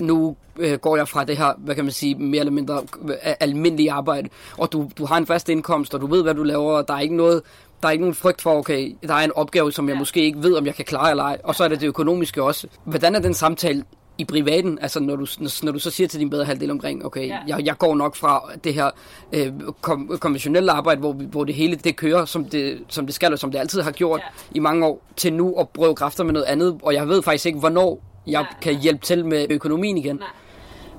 [0.00, 3.16] nu øh, går jeg fra det her, hvad kan man sige, mere eller mindre øh,
[3.40, 6.72] almindelige arbejde, og du, du har en fast indkomst, og du ved, hvad du laver,
[6.72, 7.42] og der er ikke noget,
[7.82, 9.98] der er ikke nogen frygt for, okay, der er en opgave, som jeg ja.
[9.98, 12.42] måske ikke ved, om jeg kan klare eller ej, og så er det det økonomiske
[12.42, 12.68] også.
[12.84, 13.84] Hvordan er den samtale
[14.18, 15.26] i privaten, altså når du,
[15.62, 17.38] når du så siger til din bedre halvdel omkring, okay, ja.
[17.46, 18.90] jeg, jeg går nok fra det her
[19.32, 23.32] øh, kom, konventionelle arbejde, hvor, hvor det hele det kører, som det, som det skal,
[23.32, 24.56] og som det altid har gjort ja.
[24.56, 27.46] i mange år, til nu at prøve kræfter med noget andet, og jeg ved faktisk
[27.46, 28.82] ikke, hvornår jeg nej, kan nej.
[28.82, 30.16] hjælpe til med økonomien igen.
[30.16, 30.28] Nej.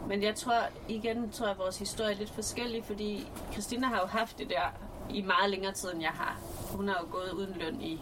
[0.08, 0.54] Men jeg tror,
[0.88, 4.50] igen tror jeg, at vores historie er lidt forskellig, fordi Christina har jo haft det
[4.50, 4.74] der
[5.10, 6.40] i meget længere tid, end jeg har.
[6.72, 8.00] Hun har jo gået uden løn i, i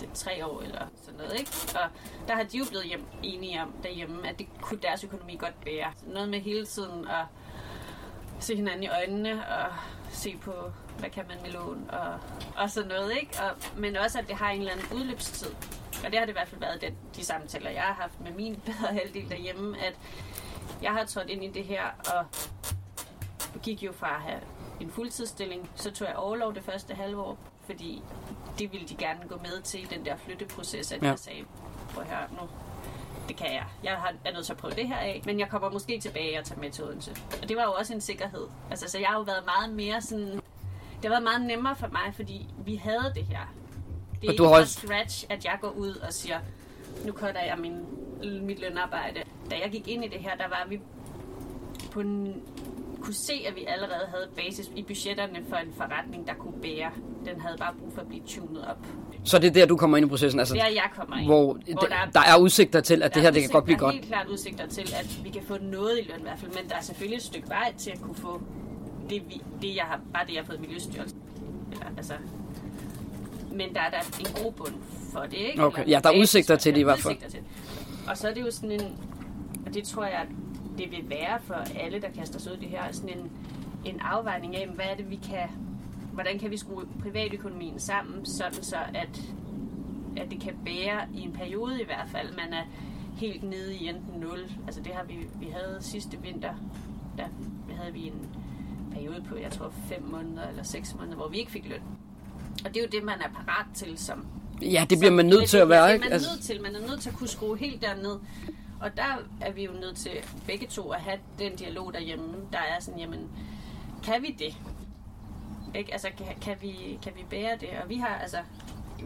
[0.00, 1.52] det, tre år eller sådan noget, ikke?
[1.74, 1.90] Og
[2.28, 5.64] der har de jo blevet hjem, enige om derhjemme, at det kunne deres økonomi godt
[5.64, 5.92] bære.
[6.06, 7.24] Noget med hele tiden at
[8.40, 9.72] se hinanden i øjnene og
[10.10, 10.52] se på,
[10.98, 12.18] hvad kan man med lån og,
[12.56, 13.42] og sådan noget, ikke?
[13.42, 15.50] Og, men også, at det har en eller anden udløbstid.
[16.04, 18.32] Og det har det i hvert fald været den, de samtaler, jeg har haft med
[18.32, 19.94] min bedre halvdel derhjemme, at
[20.82, 22.26] jeg har trådt ind i det her og
[23.62, 24.40] gik jo fra at have
[24.80, 28.02] en fuldtidsstilling, så tog jeg overlov det første halve år, fordi
[28.58, 31.08] det ville de gerne gå med til i den der flytteproces, at ja.
[31.08, 31.44] jeg sagde,
[31.94, 32.48] prøv at høre nu,
[33.28, 33.64] det kan jeg.
[33.84, 36.38] Jeg har, er nødt til at prøve det her af, men jeg kommer måske tilbage
[36.38, 37.16] og tager med til Odense.
[37.42, 38.46] Og det var jo også en sikkerhed.
[38.70, 40.26] Altså, så jeg har jo været meget mere sådan...
[40.96, 43.54] Det har været meget nemmere for mig, fordi vi havde det her.
[44.22, 46.38] Det er og du ikke har scratch, at jeg går ud og siger,
[47.04, 47.86] nu cutter jeg min,
[48.46, 49.22] mit lønarbejde.
[49.50, 50.80] Da jeg gik ind i det her, der var vi
[51.92, 52.42] på en,
[53.06, 56.90] kunne se, at vi allerede havde basis i budgetterne for en forretning, der kunne bære.
[57.24, 58.78] Den havde bare brug for at blive tunet op.
[59.24, 60.40] Så det er der, du kommer ind i processen?
[60.40, 61.26] Altså, der jeg kommer ind.
[61.26, 63.78] Hvor, hvor der, er, der er udsigter til, at det her det kan godt blive
[63.78, 63.92] godt?
[63.92, 66.38] Der er helt klart udsigter til, at vi kan få noget i løn i hvert
[66.38, 68.42] fald, men der er selvfølgelig et stykke vej til at kunne få
[69.10, 71.18] det, vi, det jeg har, bare det, jeg har fået i Miljøstyrelsen.
[71.72, 72.12] Eller, altså,
[73.52, 74.74] men der er der en god bund
[75.12, 75.64] for det, ikke?
[75.64, 75.82] Okay.
[75.82, 77.16] Eller, ja, der er udsigter til det i hvert fald.
[78.08, 78.98] Og så er det jo sådan en,
[79.66, 80.26] og det tror jeg,
[80.78, 83.30] det vil være for alle, der kaster sig ud i det her, sådan en,
[83.84, 85.48] en afvejning af, hvad er det, vi kan,
[86.12, 89.22] hvordan kan vi skrue privatøkonomien sammen, sådan så at,
[90.16, 92.62] at det kan bære i en periode i hvert fald, man er
[93.16, 94.50] helt nede i enten 0.
[94.66, 96.54] Altså det har vi, vi havde sidste vinter,
[97.18, 97.24] der
[97.80, 98.26] havde vi en
[98.92, 101.80] periode på, jeg tror, 5 måneder eller 6 måneder, hvor vi ikke fik løn.
[102.64, 104.26] Og det er jo det, man er parat til som...
[104.62, 106.02] Ja, det bliver man nødt til at være, ikke?
[106.02, 106.62] Man er altså- nødt til.
[106.62, 108.18] Man er nødt til at kunne skrue helt derned.
[108.80, 110.12] Og der er vi jo nødt til
[110.46, 113.30] begge to at have den dialog derhjemme, der er sådan, jamen,
[114.04, 114.56] kan vi det?
[115.74, 115.92] Ikke?
[115.92, 117.68] Altså, kan, kan, vi, kan vi bære det?
[117.82, 118.38] Og vi har, altså,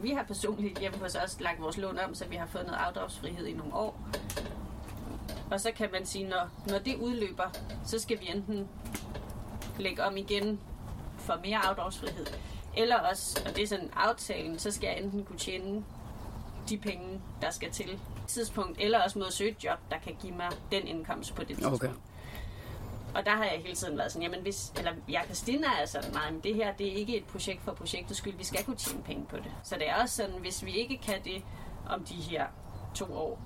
[0.03, 2.79] vi har personligt hjemme hos os lagt vores lån om, så vi har fået noget
[2.79, 4.01] afdragsfrihed i nogle år.
[5.51, 7.51] Og så kan man sige, når, når det udløber,
[7.85, 8.69] så skal vi enten
[9.79, 10.61] lægge om igen
[11.19, 12.27] for mere afdragsfrihed,
[12.77, 15.85] eller også, og det er sådan aftalen, så skal jeg enten kunne tjene
[16.71, 20.17] de penge, der skal til tidspunkt, eller også mod at søge et job, der kan
[20.21, 21.85] give mig den indkomst på det tidspunkt.
[21.85, 21.95] Okay.
[23.15, 26.13] Og der har jeg hele tiden været sådan, jamen hvis, eller jeg Christina er sådan,
[26.13, 28.77] nej, men det her, det er ikke et projekt for projektets skyld, vi skal kunne
[28.77, 29.53] tjene penge på det.
[29.65, 31.43] Så det er også sådan, hvis vi ikke kan det
[31.89, 32.47] om de her
[32.95, 33.41] to år,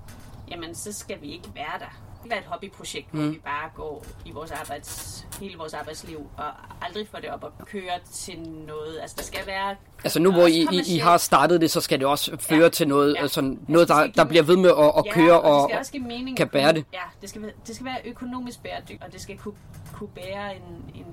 [0.47, 3.19] jamen så skal vi ikke være der være et hobbyprojekt, mm.
[3.19, 6.45] hvor vi bare går i vores arbejds, hele vores arbejdsliv og
[6.81, 8.99] aldrig får det op at køre til noget.
[9.01, 9.75] Altså, der skal være...
[10.03, 12.69] Altså nu, hvor I, I, I har startet det, så skal det også føre ja.
[12.69, 13.21] til noget, ja.
[13.21, 16.37] altså, noget der, der bliver ved med at, at ja, køre og, og, og mening
[16.37, 16.85] kan bære det.
[16.93, 19.55] Ja, det skal, det skal være økonomisk bæredygtigt, og det skal kunne,
[19.93, 20.61] kunne bære en,
[20.95, 21.05] en,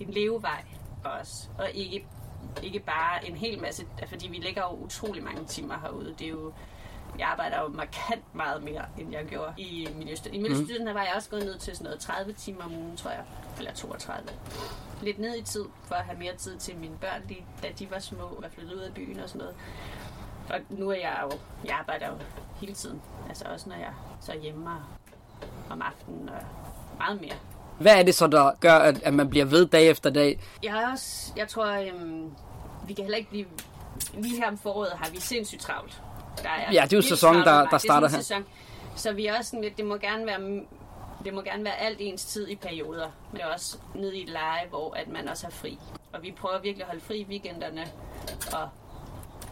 [0.00, 0.64] en levevej
[1.04, 2.04] også, og ikke
[2.62, 6.14] ikke bare en hel masse, fordi vi lægger jo utrolig mange timer herude.
[6.18, 6.52] Det er jo
[7.18, 10.34] jeg arbejder jo markant meget mere, end jeg gjorde i Miljøstyrelsen.
[10.34, 10.94] I Miljøstyrelsen mm.
[10.94, 13.24] var jeg også gået ned til sådan noget 30 timer om ugen, tror jeg.
[13.58, 14.30] Eller 32.
[15.02, 17.90] Lidt ned i tid, for at have mere tid til mine børn, de, da de
[17.90, 19.56] var små og flyttede ud af byen og sådan noget.
[20.50, 22.14] Og nu er jeg jo, jeg arbejder jo
[22.60, 23.02] hele tiden.
[23.28, 24.70] Altså også når jeg så er hjemme
[25.70, 26.42] om aftenen og
[26.98, 27.36] meget mere.
[27.80, 30.40] Hvad er det så, der gør, at, at man bliver ved dag efter dag?
[30.62, 32.32] Jeg er også, jeg tror, øhm,
[32.86, 33.46] vi kan heller ikke blive...
[34.14, 36.02] Lige her om foråret har vi sindssygt travlt
[36.42, 38.16] der er ja, det er jo sæson, der, der starter her.
[38.16, 38.44] Sæson.
[38.96, 40.60] Så vi er også sådan lidt, det må gerne være
[41.24, 44.66] det må gerne være alt ens tid i perioder, men også ned i et leje,
[44.68, 45.78] hvor at man også har fri.
[46.12, 47.86] Og vi prøver virkelig at holde fri i weekenderne
[48.52, 48.68] og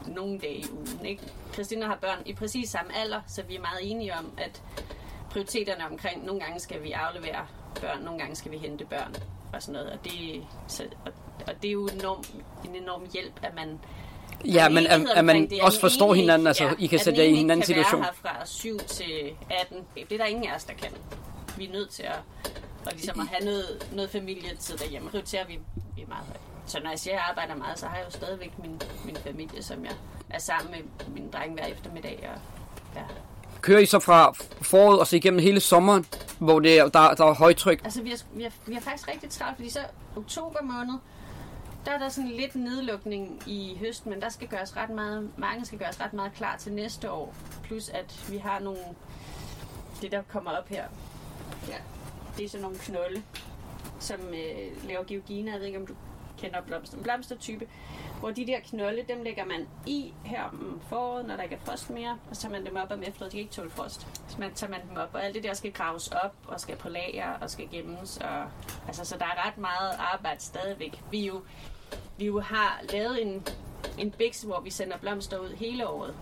[0.07, 1.07] nogle dage i ugen.
[1.07, 1.23] Ikke?
[1.53, 4.63] Christina har børn i præcis samme alder, så vi er meget enige om, at
[5.31, 7.47] prioriteterne omkring, nogle gange skal vi aflevere
[7.81, 9.15] børn, nogle gange skal vi hente børn
[9.53, 9.91] og sådan noget.
[9.91, 11.13] Og det, så, og,
[11.47, 12.25] og det er jo enorm,
[12.65, 13.81] en enorm hjælp, at man
[14.45, 17.21] Ja, men at, at man det, også forstår enige, hinanden, altså ja, I kan sætte
[17.21, 18.05] jer i hinandens situation.
[18.05, 20.91] At fra 7 til 18, det er der ingen af os, der kan.
[21.57, 22.19] Vi er nødt til at,
[22.87, 25.59] og ligesom at have noget, noget familietid derhjemme, prioriterer vi,
[25.97, 26.41] vi meget højt.
[26.67, 29.17] Så når jeg siger, at jeg arbejder meget, så har jeg jo stadigvæk min, min
[29.17, 29.93] familie, som jeg
[30.31, 32.31] er sammen med min dreng hver eftermiddag.
[32.35, 32.41] Og,
[32.97, 33.03] ja.
[33.61, 36.07] Kører I så fra foråret og så igennem hele sommeren,
[36.39, 37.85] hvor det er, der, der er højtryk?
[37.85, 39.81] Altså, vi har, vi, har, vi har faktisk rigtig travlt, fordi så
[40.17, 40.95] oktober måned,
[41.87, 45.67] der er der sådan lidt nedlukning i høsten, men der skal gøres ret meget, mange
[45.67, 47.35] skal gøres ret meget klar til næste år.
[47.63, 48.81] Plus at vi har nogle,
[50.03, 50.85] det der kommer op her,
[51.69, 51.77] ja,
[52.37, 53.23] det er sådan nogle knolde,
[54.01, 55.53] som øh, laver georginer.
[55.53, 55.95] Jeg ved ikke, om du
[56.39, 57.03] kender blomster.
[57.03, 57.69] Blomstertype,
[58.21, 61.61] hvor de der knolde, dem lægger man i her om foråret, når der ikke er
[61.65, 63.33] frost mere, og så tager man dem op om efteråret.
[63.33, 64.07] De kan ikke tåle frost.
[64.29, 66.77] Så man tager man dem op, og alt det der skal graves op, og skal
[66.77, 68.17] på lager, og skal gemmes.
[68.17, 68.45] Og,
[68.87, 71.03] altså, så der er ret meget arbejde stadigvæk.
[71.11, 71.43] Vi jo,
[72.19, 73.47] vi jo har lavet en,
[73.99, 76.15] en biks, hvor vi sender blomster ud hele året.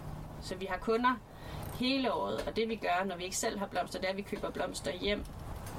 [0.42, 1.14] Så vi har kunder
[1.80, 4.16] hele året, og det vi gør, når vi ikke selv har blomster, det er, at
[4.16, 5.24] vi køber blomster hjem,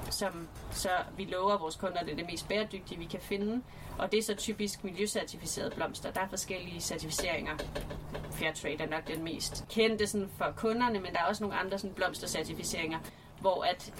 [0.10, 3.62] som så vi lover vores kunder, det er det mest bæredygtige, vi kan finde.
[3.98, 6.12] Og det er så typisk miljøcertificerede blomster.
[6.12, 7.58] Der er forskellige certificeringer.
[8.32, 11.80] Fairtrade er nok den mest kendte sådan for kunderne, men der er også nogle andre
[11.80, 13.00] sådan blomstercertificeringer,
[13.42, 13.94] hvor at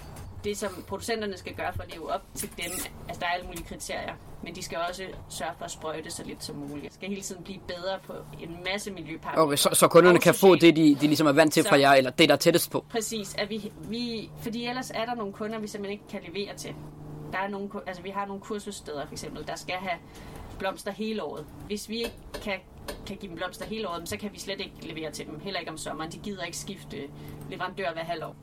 [0.44, 2.72] det, som producenterne skal gøre for at leve op til dem,
[3.08, 6.24] altså der er alle mulige kriterier, men de skal også sørge for at sprøjte så
[6.24, 6.88] lidt som muligt.
[6.88, 9.42] De skal hele tiden blive bedre på en masse miljøparametre.
[9.42, 11.78] Okay, så, så kunderne kan få det, de, de ligesom er vant til så, fra
[11.78, 12.84] jer, eller det, der er tættest på?
[12.90, 16.56] Præcis, at vi, vi, fordi ellers er der nogle kunder, vi simpelthen ikke kan levere
[16.56, 16.74] til.
[17.32, 19.98] Der er nogle, altså vi har nogle kursussteder for eksempel, der skal have
[20.58, 21.46] blomster hele året.
[21.66, 22.54] Hvis vi ikke kan,
[23.06, 25.40] kan give dem blomster hele året, så kan vi slet ikke levere til dem.
[25.40, 26.12] Heller ikke om sommeren.
[26.12, 26.96] De gider ikke skifte
[27.50, 28.36] leverandør hver halvår.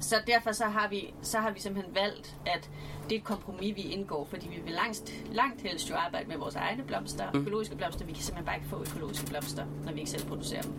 [0.00, 2.70] Så derfor så har, vi, så har vi simpelthen valgt, at
[3.04, 6.36] det er et kompromis, vi indgår, fordi vi vil langt, langt helst jo arbejde med
[6.36, 7.40] vores egne blomster, mm.
[7.40, 8.04] økologiske blomster.
[8.04, 10.72] Vi kan simpelthen bare ikke få økologiske blomster, når vi ikke selv producerer dem.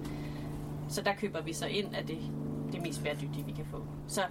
[0.89, 2.17] Så der køber vi så ind af det,
[2.71, 3.83] det mest bæredygtige, vi kan få.
[4.07, 4.21] Så,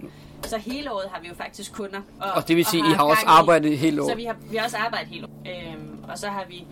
[0.43, 2.01] så hele året har vi jo faktisk kunder.
[2.19, 4.11] Og, og det vil sige, at I har også arbejdet i, hele året?
[4.11, 5.73] Så vi har, vi har også arbejdet hele året.
[5.73, 6.65] Øhm, og så har vi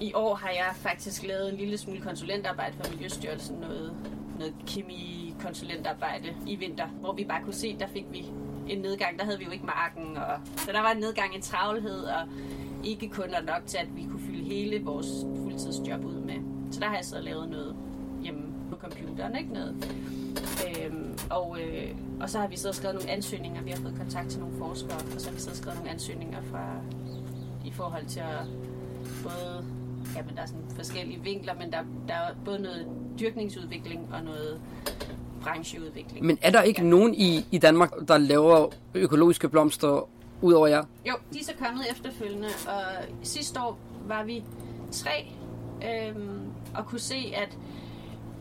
[0.00, 3.92] i år har jeg faktisk lavet en lille smule konsulentarbejde for Miljøstyrelsen, noget,
[4.38, 8.26] noget kemi konsulentarbejde i vinter, hvor vi bare kunne se, der fik vi
[8.68, 9.18] en nedgang.
[9.18, 12.28] Der havde vi jo ikke marken, og, så der var en nedgang, i travlhed, og
[12.84, 15.06] ikke kunder nok til, at vi kunne fylde hele vores
[15.42, 16.34] fuldtidsjob ud med.
[16.70, 17.76] Så der har jeg så lavet noget
[18.22, 19.74] hjemme på computeren, ikke noget.
[20.68, 23.62] Øhm, og, øh, og så har vi så skrevet nogle ansøgninger.
[23.62, 26.42] Vi har fået kontakt til nogle forskere, og så har vi så skrevet nogle ansøgninger
[26.42, 26.76] fra,
[27.64, 28.46] i forhold til at
[29.22, 29.64] både
[30.16, 32.86] jamen, der er sådan forskellige vinkler, men der, der er både noget
[33.20, 34.60] dyrkningsudvikling og noget
[35.42, 36.26] brancheudvikling.
[36.26, 36.88] Men er der ikke ja.
[36.88, 40.08] nogen i, i Danmark, der laver økologiske blomster
[40.40, 40.84] ud over jer?
[41.08, 42.82] Jo, de er så kommet efterfølgende, og
[43.22, 44.44] sidste år var vi
[44.92, 45.26] tre,
[45.84, 46.40] øhm,
[46.74, 47.58] og kunne se, at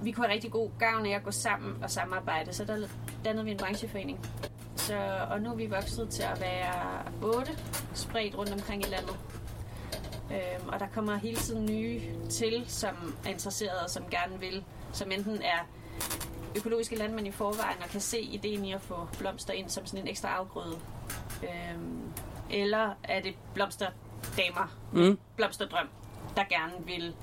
[0.04, 2.88] vi kunne have rigtig god gavn af at gå sammen og samarbejde, så der
[3.26, 4.20] dannede vi en brancheforening.
[4.76, 4.98] Så,
[5.32, 6.74] og nu er vi vokset til at være
[7.22, 7.52] otte,
[7.94, 9.16] spredt rundt omkring i landet.
[10.32, 14.64] Øhm, og der kommer hele tiden nye til, som er interesserede og som gerne vil,
[14.92, 15.68] som enten er
[16.58, 20.00] økologiske landmænd i forvejen og kan se ideen i at få blomster ind som sådan
[20.00, 20.80] en ekstra afgrøde.
[21.44, 22.02] Øhm,
[22.50, 25.18] eller er det blomsterdamer, mm.
[25.36, 25.88] blomsterdrøm,
[26.36, 27.16] der gerne vil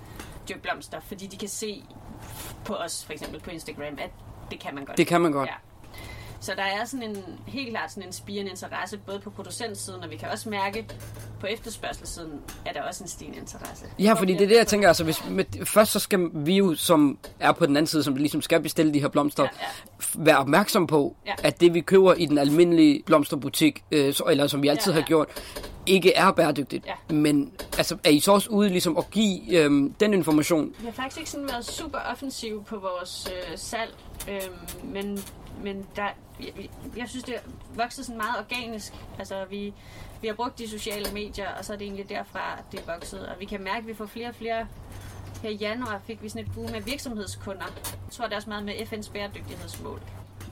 [0.49, 1.85] dyrke blomster, fordi de kan se
[2.65, 4.11] på os, for eksempel på Instagram, at
[4.51, 4.99] det kan man godt.
[4.99, 5.49] Det kan man godt.
[5.49, 5.55] Ja.
[6.41, 10.11] Så der er sådan en, helt klart sådan en spirende interesse, både på producentsiden, og
[10.11, 10.87] vi kan også mærke
[11.41, 13.85] på efterspørgselssiden, er der også en stigende interesse.
[13.99, 16.75] Ja, fordi det er det, jeg tænker, altså hvis, med, først så skal vi jo,
[16.75, 20.25] som er på den anden side, som ligesom skal bestille de her blomster, ja, ja.
[20.25, 21.35] være opmærksom på, ja.
[21.43, 24.97] at det vi køber i den almindelige blomsterbutik, øh, så, eller som vi altid ja,
[24.97, 25.03] ja.
[25.03, 25.29] har gjort,
[25.87, 26.87] ikke er bæredygtigt.
[26.87, 27.15] Ja.
[27.15, 30.75] Men altså, er I så også ude ligesom at give øhm, den information?
[30.79, 33.95] Vi har faktisk ikke sådan været super offensive på vores øh, salg,
[34.29, 35.19] øh, men
[35.63, 36.09] men der,
[36.41, 37.41] jeg, jeg synes, det er
[37.75, 38.93] vokset sådan meget organisk.
[39.19, 39.75] Altså, vi,
[40.21, 43.29] vi har brugt de sociale medier, og så er det egentlig derfra, det er vokset.
[43.29, 44.67] Og vi kan mærke, at vi får flere og flere
[45.43, 47.67] her i januar fik vi sådan et boom af virksomhedskunder.
[47.85, 50.03] Jeg tror, det er også meget med FN's bæredygtighedsmål.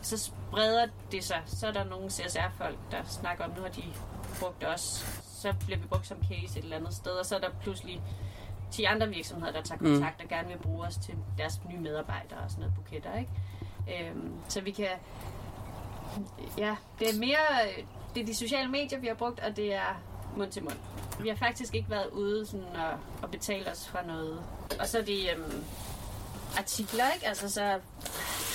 [0.03, 1.43] Så spreder det sig.
[1.47, 3.83] Så er der nogle CSR-folk, der snakker om, nu har de
[4.41, 5.07] brugt os.
[5.43, 8.03] Så bliver vi brugt som case et eller andet sted, og så er der pludselig
[8.71, 9.87] 10 andre virksomheder, der tager mm.
[9.87, 10.25] kontakt mm.
[10.25, 14.11] og gerne vil bruge os til deres nye medarbejdere og sådan noget buketter, ikke?
[14.11, 14.89] Øhm, så vi kan...
[16.59, 17.73] Ja, det er mere...
[18.15, 20.03] Det er de sociale medier, vi har brugt, og det er
[20.37, 20.77] mund til mund.
[21.21, 24.39] Vi har faktisk ikke været ude sådan at, at betale os fra noget.
[24.81, 25.65] Og så de øhm,
[26.59, 27.27] artikler, ikke?
[27.27, 27.63] Altså så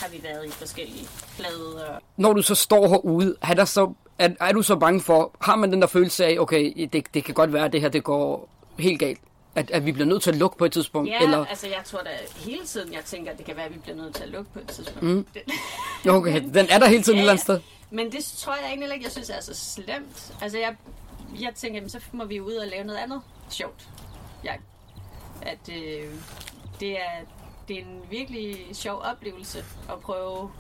[0.02, 1.90] har vi været i forskellige blade.
[1.90, 2.02] Og...
[2.18, 5.56] Når du så står herude, er, der så, er, er du så bange for, har
[5.56, 8.04] man den der følelse af, okay, det, det kan godt være, at det her det
[8.04, 9.20] går helt galt?
[9.56, 11.10] At, at vi bliver nødt til at lukke på et tidspunkt?
[11.10, 11.46] Ja, eller?
[11.46, 13.96] altså jeg tror da hele tiden, jeg tænker, at det kan være, at vi bliver
[13.96, 15.04] nødt til at lukke på et tidspunkt.
[15.04, 15.26] Mm.
[16.10, 17.60] okay, den er der hele tiden ja, et eller andet sted?
[17.92, 20.34] Men det tror jeg egentlig ikke, jeg synes er så slemt.
[20.42, 20.76] Altså, jeg,
[21.40, 23.90] jeg tænker, jamen, så må vi ud og lave noget andet sjovt.
[24.44, 24.60] Jeg,
[25.42, 26.10] at øh,
[26.80, 27.26] det, er,
[27.68, 30.52] det er en virkelig sjov oplevelse at prøve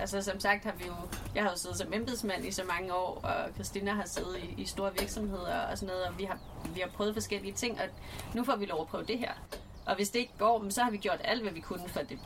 [0.00, 0.94] Altså som sagt har vi jo,
[1.34, 4.62] jeg har jo siddet som embedsmand i så mange år, og Christina har siddet i,
[4.62, 6.38] i store virksomheder og sådan noget, og vi har,
[6.74, 7.86] vi har prøvet forskellige ting, og
[8.34, 9.32] nu får vi lov at prøve det her.
[9.90, 12.18] Og hvis det ikke går, så har vi gjort alt, hvad vi kunne for det,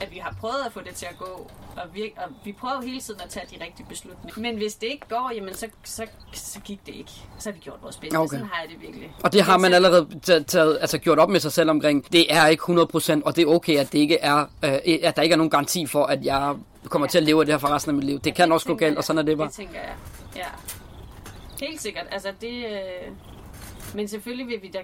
[0.00, 2.82] at vi har prøvet at få det til at gå, og vi, og vi prøver
[2.82, 4.40] hele tiden at tage de rigtige beslutninger.
[4.40, 7.10] Men hvis det ikke går, jamen så, så, så gik det ikke.
[7.38, 8.16] Så har vi gjort vores bedste.
[8.16, 8.36] Okay.
[8.36, 9.12] Sådan har jeg det virkelig.
[9.24, 12.12] Og det har man allerede taget, altså gjort op med sig selv omkring.
[12.12, 15.22] Det er ikke 100%, og det er okay, at det ikke er, øh, at der
[15.22, 17.10] ikke er nogen garanti for, at jeg kommer ja.
[17.10, 18.18] til at leve af det her for resten af mit liv.
[18.18, 19.46] Det ja, kan det også gå galt, og sådan er det bare.
[19.46, 19.94] Det tænker jeg,
[20.36, 20.46] ja.
[21.66, 22.06] Helt sikkert.
[22.10, 22.64] Altså det...
[22.64, 23.12] Øh...
[23.94, 24.78] Men selvfølgelig vil vi da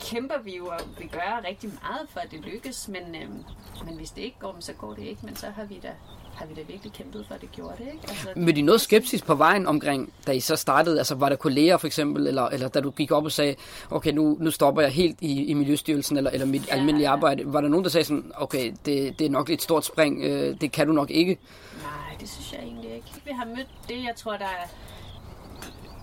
[0.00, 3.44] kæmper vi jo, og vi gør rigtig meget for, at det lykkes, men, øhm,
[3.84, 5.92] men hvis det ikke går, så går det ikke, men så har vi da
[6.40, 8.08] har vi da virkelig kæmpet for, at det gjorde det, ikke?
[8.08, 10.98] Altså, Men de noget skepsis på vejen omkring, da I så startede?
[10.98, 13.54] Altså var der kolleger for eksempel, eller, eller da du gik op og sagde,
[13.90, 17.52] okay, nu, nu stopper jeg helt i, i Miljøstyrelsen, eller, eller mit ja, almindelige arbejde.
[17.52, 20.60] Var der nogen, der sagde sådan, okay, det, det er nok et stort spring, øh,
[20.60, 21.38] det kan du nok ikke?
[21.82, 23.08] Nej, det synes jeg egentlig ikke.
[23.24, 24.68] Vi har mødt det, jeg tror, der er...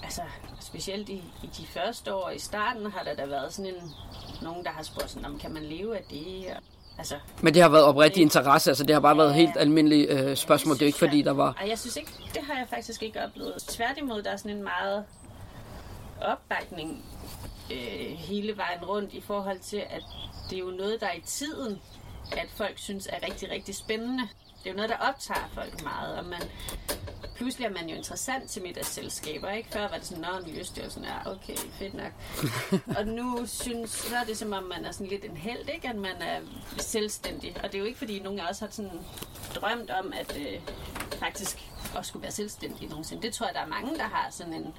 [0.08, 0.22] Altså,
[0.60, 3.92] specielt i, i de første år i starten, har der da været sådan en...
[4.42, 6.46] Nogen, der har spurgt sådan, om kan man leve af det?
[6.56, 6.62] Og,
[6.98, 10.08] altså, Men det har været oprigtig interesse, altså det har bare ja, været helt almindelige
[10.08, 11.54] øh, spørgsmål, det, det er ikke fordi, der var...
[11.62, 13.54] Ej, jeg synes ikke, det har jeg faktisk ikke oplevet.
[13.68, 15.06] Tværtimod, der er sådan en meget
[16.22, 17.06] opbakning
[17.72, 20.04] øh, hele vejen rundt i forhold til, at
[20.50, 21.82] det er jo noget, der er i tiden,
[22.32, 24.24] at folk synes er rigtig, rigtig spændende.
[24.68, 26.42] Det er jo noget, der optager folk meget, og man,
[27.36, 29.70] pludselig er man jo interessant til middagsselskaber, ikke?
[29.70, 32.12] Før var det sådan, at Miljøstyrelsen er okay, fedt nok.
[32.98, 35.90] og nu synes, så er det som om, man er sådan lidt en held, ikke?
[35.90, 36.40] At man er
[36.78, 37.56] selvstændig.
[37.64, 39.00] Og det er jo ikke, fordi nogen af os har sådan
[39.56, 40.62] drømt om, at øh,
[41.20, 41.58] faktisk
[42.00, 43.22] at skulle være selvstændig nogensinde.
[43.22, 44.74] Det tror jeg, der er mange, der har sådan en,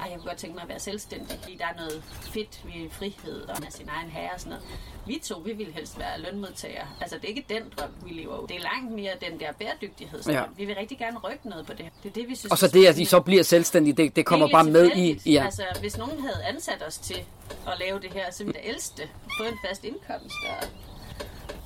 [0.00, 2.90] ej, jeg kunne godt tænke mig at være selvstændig, fordi der er noget fedt ved
[2.90, 4.66] frihed og med sin egen herre og sådan noget.
[5.06, 6.86] Vi to, vi vil helst være lønmodtagere.
[7.00, 10.22] Altså, det er ikke den drøm, vi lever Det er langt mere den der bæredygtighed.
[10.28, 10.42] Ja.
[10.56, 11.86] Vi vil rigtig gerne rykke noget på det.
[12.02, 12.52] Det er det, vi synes.
[12.52, 15.32] Og så det, at de så bliver selvstændige, det, det kommer bare med i...
[15.32, 15.44] Ja.
[15.44, 17.24] Altså, hvis nogen havde ansat os til
[17.66, 19.02] at lave det her, så ville det ældste
[19.38, 20.68] få en fast indkomst og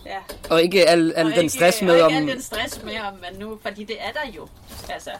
[0.06, 0.20] Ja.
[0.50, 2.12] Og ikke al, al og den ikke, stress med og om...
[2.12, 3.58] ikke al den stress med om man nu...
[3.62, 4.48] Fordi det er der jo.
[4.88, 5.10] Altså...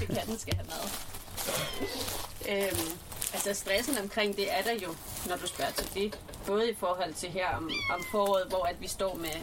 [0.00, 0.90] Det kan den skal have mad.
[2.48, 2.98] Øhm,
[3.32, 4.94] altså stressen omkring det er der jo,
[5.28, 6.18] når du spørger til det.
[6.46, 9.36] Både i forhold til her om, om foråret, hvor at vi står med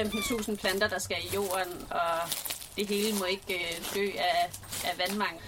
[0.00, 2.28] 15.000 planter, der skal i jorden, og
[2.76, 4.50] det hele må ikke øh, dø af,
[4.84, 5.40] af vandmangel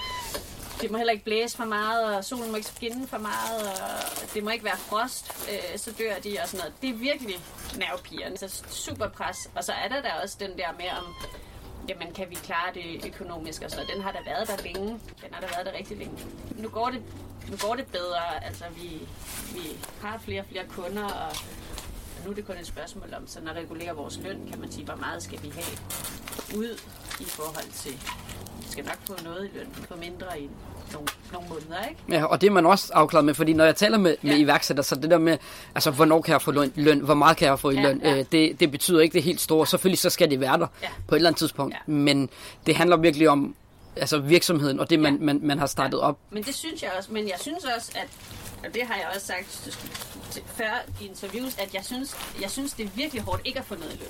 [0.81, 4.35] det må heller ikke blæse for meget, og solen må ikke skinne for meget, og
[4.35, 6.75] det må ikke være frost, øh, så dør de og sådan noget.
[6.83, 7.37] Det er virkelig
[7.77, 9.51] nervepigerne, så super pres.
[9.55, 11.15] Og så er der da også den der med om,
[11.89, 13.97] jamen kan vi klare det økonomisk og sådan noget.
[13.97, 14.91] Den har der været der længe.
[15.23, 16.19] Den har der været der rigtig længe.
[16.57, 17.03] Nu går det,
[17.51, 18.45] nu går det bedre.
[18.45, 19.09] Altså vi,
[19.55, 21.37] vi har flere og flere kunder, og
[22.25, 24.85] nu er det kun et spørgsmål om sådan at regulere vores løn, kan man sige,
[24.85, 25.79] hvor meget skal vi have
[26.57, 26.81] ud
[27.21, 27.99] i forhold til
[28.77, 30.51] skal nok få noget i løn, få mindre i
[30.93, 32.01] nogle, nogle måneder, ikke?
[32.09, 34.29] Ja, og det er man også afklaret med, fordi når jeg taler med, ja.
[34.29, 35.39] med iværksætter, så det der med,
[35.75, 38.01] altså hvornår kan jeg få løn, løn hvor meget kan jeg få i ja, løn,
[38.05, 38.19] ja.
[38.19, 39.67] Øh, det, det betyder ikke det helt store.
[39.67, 40.89] Selvfølgelig så skal det være der ja.
[41.09, 41.93] på et eller andet tidspunkt, ja.
[41.93, 42.29] men
[42.67, 43.55] det handler virkelig om
[43.97, 45.25] altså virksomheden og det, man, ja.
[45.25, 46.03] man, man har startet ja.
[46.03, 46.19] op.
[46.31, 48.09] Men det synes jeg også, men jeg synes også, at
[48.67, 49.79] og det har jeg også sagt
[50.47, 53.75] før i interviews, at jeg synes, jeg synes, det er virkelig hårdt ikke at få
[53.75, 54.09] noget i løn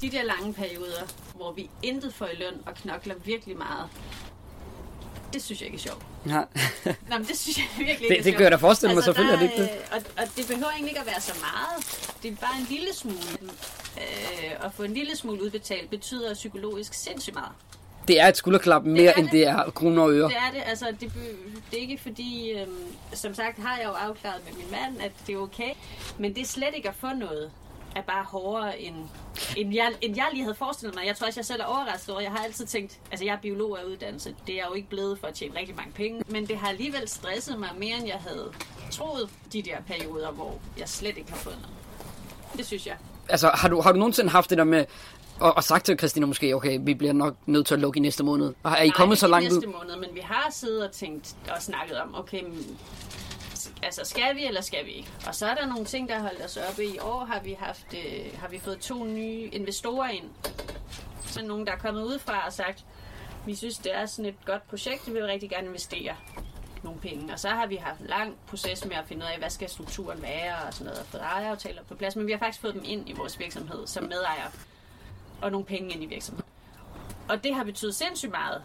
[0.00, 1.02] de der lange perioder,
[1.34, 3.88] hvor vi intet får i løn og knokler virkelig meget,
[5.32, 6.02] det synes jeg ikke er sjovt.
[6.26, 6.42] Ja.
[7.10, 8.98] Nå, men det synes jeg virkelig ikke det, er Det gør jeg da forestille mig,
[8.98, 9.80] altså, selvfølgelig er det ikke det.
[9.92, 11.76] Og, og det behøver egentlig ikke at være så meget.
[12.22, 13.50] Det er bare en lille smule.
[13.98, 17.52] Øh, at få en lille smule udbetalt betyder psykologisk sindssygt meget.
[18.08, 20.28] Det er et skulderklap mere, det end det er kroner og øre.
[20.28, 20.62] Det er det.
[20.66, 21.12] Altså, det,
[21.70, 25.12] det er ikke fordi, øhm, som sagt har jeg jo afklaret med min mand, at
[25.26, 25.70] det er okay.
[26.18, 27.50] Men det er slet ikke at få noget
[27.96, 28.94] er bare hårdere, end,
[29.56, 31.06] end, jeg, end jeg lige havde forestillet mig.
[31.06, 32.20] Jeg tror også, jeg selv er overrasket over.
[32.20, 34.34] Jeg har altid tænkt, altså jeg er biolog af uddannelse.
[34.46, 36.22] Det er jo ikke blevet for at tjene rigtig mange penge.
[36.28, 38.52] Men det har alligevel stresset mig mere, end jeg havde
[38.90, 41.76] troet de der perioder, hvor jeg slet ikke har fået noget.
[42.56, 42.96] Det synes jeg.
[43.28, 44.84] Altså, har du, har du nogensinde haft det der med,
[45.40, 48.00] og, og sagt til Christina måske, okay, vi bliver nok nødt til at lukke i
[48.00, 48.54] næste måned.
[48.64, 49.56] Er I Nej, kommet så langt ud?
[49.56, 52.42] næste måned, men vi har siddet og tænkt og snakket om, okay,
[53.82, 55.12] altså skal vi, eller skal vi ikke?
[55.26, 56.84] Og så er der nogle ting, der har holdt os oppe.
[56.84, 60.30] I år har vi, haft, øh, har vi fået to nye investorer ind.
[61.26, 62.84] Så nogen, der er kommet udefra og sagt,
[63.46, 66.16] vi synes, det er sådan et godt projekt, vi vil rigtig gerne investere
[66.82, 67.32] nogle penge.
[67.32, 69.68] Og så har vi haft en lang proces med at finde ud af, hvad skal
[69.68, 72.16] strukturen være og sådan noget, og fået ejeraftaler på plads.
[72.16, 74.50] Men vi har faktisk fået dem ind i vores virksomhed som medejere
[75.42, 76.50] og nogle penge ind i virksomheden.
[77.28, 78.62] og det har betydet sindssygt meget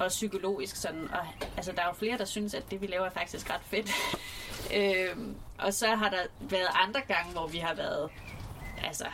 [0.00, 1.26] og psykologisk sådan, og
[1.56, 3.90] altså der er jo flere, der synes, at det vi laver er faktisk ret fedt.
[4.76, 8.10] øhm, og så har der været andre gange, hvor vi har været
[8.84, 9.04] altså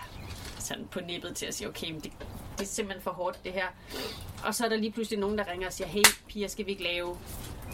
[0.58, 2.12] sådan på nippet til at sige, okay, men det,
[2.58, 3.66] det er simpelthen for hårdt det her.
[4.44, 6.70] Og så er der lige pludselig nogen, der ringer og siger, hey piger, skal vi
[6.70, 7.18] ikke lave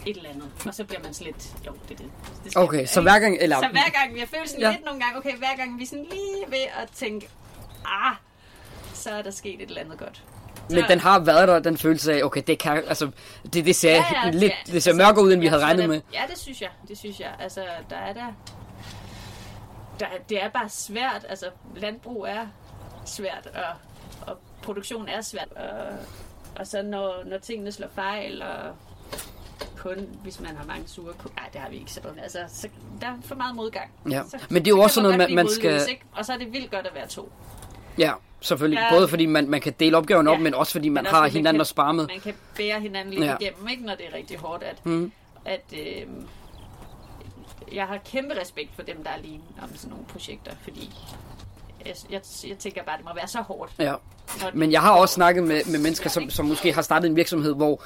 [0.05, 0.51] et eller andet.
[0.67, 2.11] Og så bliver man sådan lidt, jo, det er det.
[2.43, 3.37] det skal Okay, vi, så hver gang...
[3.39, 4.71] Eller, Så hver gang, jeg føler sådan Ja.
[4.71, 7.29] lidt nogle gange, okay, hver gang vi sådan lige ved at tænke,
[7.85, 8.15] ah,
[8.93, 10.23] så er der sket et eller andet godt.
[10.69, 12.83] Men den har været der, den følelse af, okay, det kan...
[12.87, 13.11] Altså,
[13.53, 14.53] det, det ser ja, ja, lidt...
[14.65, 16.01] Det ser mørkere ud, end vi havde regnet det- med.
[16.13, 16.69] Ja, det synes jeg.
[16.87, 17.29] Det synes jeg.
[17.39, 18.25] Altså, der er der...
[19.99, 21.25] der det er bare svært.
[21.29, 21.45] Altså,
[21.75, 22.47] landbrug er
[23.05, 23.63] svært, og,
[24.27, 25.47] og produktion er svært.
[25.55, 25.97] Og,
[26.55, 28.75] og så når, når tingene slår fejl, og
[29.77, 32.19] kun hvis man har mange sure ku- Nej, det har vi ikke sådan.
[32.19, 32.67] Altså, så
[33.01, 33.91] der er for meget modgang.
[34.11, 34.21] Ja.
[34.29, 36.01] Så, Men det er jo så også noget, man- man skal- modløs, ikke?
[36.15, 37.31] Og så er det vildt godt at være to.
[37.97, 38.79] Ja, selvfølgelig.
[38.91, 38.95] Ja.
[38.97, 40.43] Både fordi man, man kan dele opgaven op, Ja.
[40.43, 42.07] men også fordi man også har fordi hinanden kan- at spare med.
[42.07, 43.35] Man kan bære hinanden lidt Ja.
[43.39, 44.63] igennem, ikke, når det er rigtig hårdt.
[44.63, 45.11] At, Mm.
[45.45, 46.05] at øh,
[47.73, 50.93] jeg har kæmpe respekt for dem, der er lige om sådan nogle projekter, fordi
[51.85, 53.71] jeg, jeg, jeg tænker bare, det må være så hårdt.
[53.79, 53.93] Ja.
[54.53, 57.55] Men jeg har også snakket med, med mennesker, som, som måske har startet en virksomhed,
[57.55, 57.81] hvor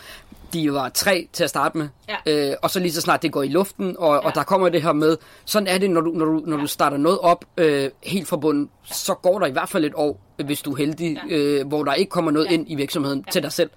[0.54, 1.88] de var tre til at starte med,
[2.28, 2.50] Ja.
[2.52, 4.14] øh, og så lige så snart det går i luften, og, ja.
[4.14, 4.20] Ja.
[4.20, 6.68] og der kommer det her med, sådan er det, når du, når du, når du
[6.68, 10.20] starter noget op øh, helt fra bunden, så går der i hvert fald et år,
[10.45, 11.36] hvis du er heldig, Ja.
[11.36, 12.52] øh, hvor der ikke kommer noget Ja.
[12.54, 13.32] ind i virksomheden Ja.
[13.32, 13.70] til dig selv.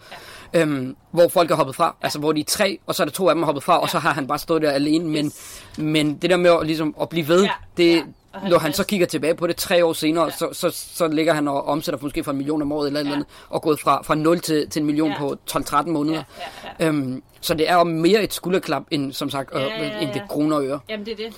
[0.54, 3.12] Øhm, hvor folk er hoppet fra, altså hvor de er tre, og så er der
[3.12, 5.26] to af dem er hoppet fra, og så har han bare stået der alene, men,
[5.26, 5.62] Yes.
[5.78, 8.02] men det der med at, ligesom, at blive ved, Ja, det, ja.
[8.32, 10.30] Og når han så kigger tilbage på det tre år senere, Ja.
[10.30, 13.12] så, så, så ligger han og omsætter måske for en million om året eller Ja.
[13.12, 15.18] andet, og gået fra, fra 0 til, til en million Ja.
[15.18, 16.22] på 12-13 måneder.
[16.38, 16.88] Ja, ja, ja.
[16.88, 19.98] Øhm, så det er jo mere et skulderklap, end, som sagt, Ja, øh, ja, ja,
[20.00, 20.80] end det kroner og øre.
[20.88, 21.34] Jamen, det er det.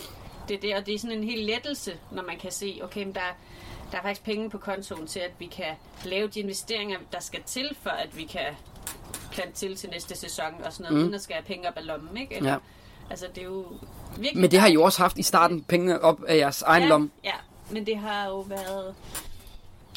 [0.48, 3.04] Det er det, og det er sådan en hel lettelse, når man kan se, okay,
[3.04, 3.20] men der,
[3.92, 5.64] der er faktisk penge på kontoen til, at vi kan
[6.04, 8.40] lave de investeringer, der skal til, for at vi kan
[9.32, 11.02] plante til til næste sæson og sådan noget, mm.
[11.02, 12.36] uden at skal have penge op af lommen, ikke?
[12.36, 12.56] Eller, Ja.
[13.10, 13.66] Altså, det er jo
[14.16, 14.40] virkelig...
[14.40, 16.88] Men det har I jo også haft i starten, pengene op af jeres egen ja,
[16.88, 17.10] lomme.
[17.24, 17.34] Ja,
[17.70, 18.94] men det har jo været...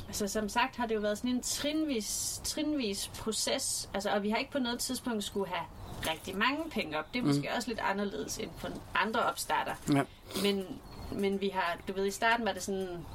[0.08, 4.30] Altså som sagt har det jo været sådan en trinvis, trinvis proces, altså, og vi
[4.30, 5.66] har ikke på noget tidspunkt skulle have
[6.12, 7.14] rigtig mange penge op.
[7.14, 9.74] Det er måske også lidt anderledes end for andre opstarter.
[9.94, 10.02] Ja.
[10.44, 10.66] Men,
[11.12, 13.06] men vi har, du ved, i starten var det sådan,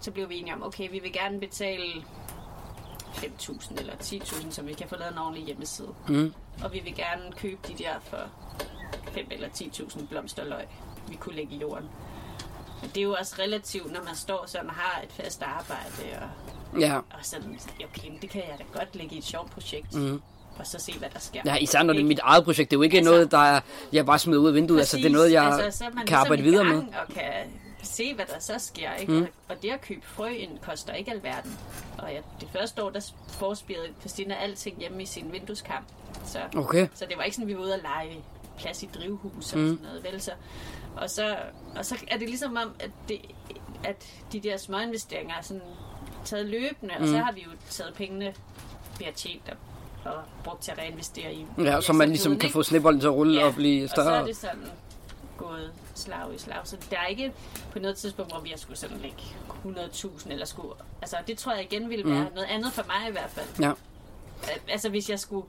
[0.00, 1.84] så blev vi enige om, okay, vi vil gerne betale
[3.16, 5.94] 5.000 eller 10.000, så vi kan få lavet en ordentlig hjemmeside.
[6.08, 6.34] Mm.
[6.64, 8.18] Og vi vil gerne købe de der for
[9.12, 10.64] 5 eller 10.000 blomsterløg,
[11.08, 11.88] vi kunne lægge i jorden.
[12.82, 16.22] Men det er jo også relativt, når man står sådan og har et fast arbejde,
[16.72, 16.96] og, Ja.
[16.96, 20.20] og sådan, okay, det kan jeg da godt lægge i et sjovt projekt, Mm.
[20.58, 21.42] og så se, hvad der sker.
[21.44, 22.70] ja, især når det er mit eget projekt.
[22.70, 23.60] Det er jo ikke Altså- noget, der er,
[23.92, 24.78] jeg bare smider ud af vinduet.
[24.78, 26.76] Altså, det er noget, jeg altså, så man kan ligesom arbejde videre med.
[26.78, 27.32] Og kan
[27.82, 28.94] se, hvad der så sker.
[28.94, 29.12] Ikke?
[29.12, 29.26] Mm.
[29.48, 31.58] Og det at købe frø ind koster ikke alverden.
[31.98, 35.86] Og ja, det første år, der forspirede Christina alting hjemme i sin vindueskamp.
[36.26, 36.88] Så, Okay.
[36.94, 38.16] så det var ikke sådan, at vi var ude og lege
[38.58, 39.66] plads i drivhus og Mm.
[39.68, 40.04] sådan noget.
[40.04, 40.20] Vel?
[40.20, 40.30] Så,
[40.96, 41.36] og, så,
[41.76, 43.20] og så er det ligesom om, at, det,
[43.84, 45.62] at de der små investeringer er sådan
[46.24, 47.22] taget løbende, og så Mm.
[47.22, 48.34] har vi jo taget pengene,
[48.98, 49.42] vi har tjent
[50.04, 52.52] og, og brugt til at reinvestere i Ja, så man ligesom virksomheden, kan ikke?
[52.52, 54.20] få snibbolden til at rulle og blive Og så større.
[54.20, 54.66] er det sådan
[55.36, 56.56] gået slag i slag.
[56.64, 57.32] Så der er ikke
[57.72, 59.16] på noget tidspunkt, hvor vi har skulle sådan lægge
[59.64, 60.74] 100.000 eller skulle...
[61.02, 62.34] Altså, det tror jeg igen ville være Mm.
[62.34, 63.46] noget andet for mig i hvert fald.
[63.60, 63.70] Ja.
[64.42, 65.46] Al- Altså, hvis jeg skulle...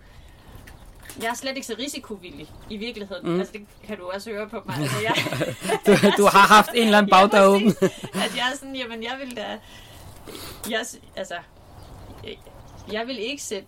[1.21, 3.29] Jeg er slet ikke så risikovillig i virkeligheden.
[3.29, 3.39] Mm.
[3.39, 4.75] Altså, det kan du også høre på mig.
[4.77, 5.15] Altså, jeg,
[5.85, 7.69] Du, du har haft en eller anden bagdør åben.
[8.25, 9.59] at jeg er sådan, jamen, jeg vil da...
[10.69, 11.35] Jeg, altså,
[12.91, 13.67] jeg vil ikke sætte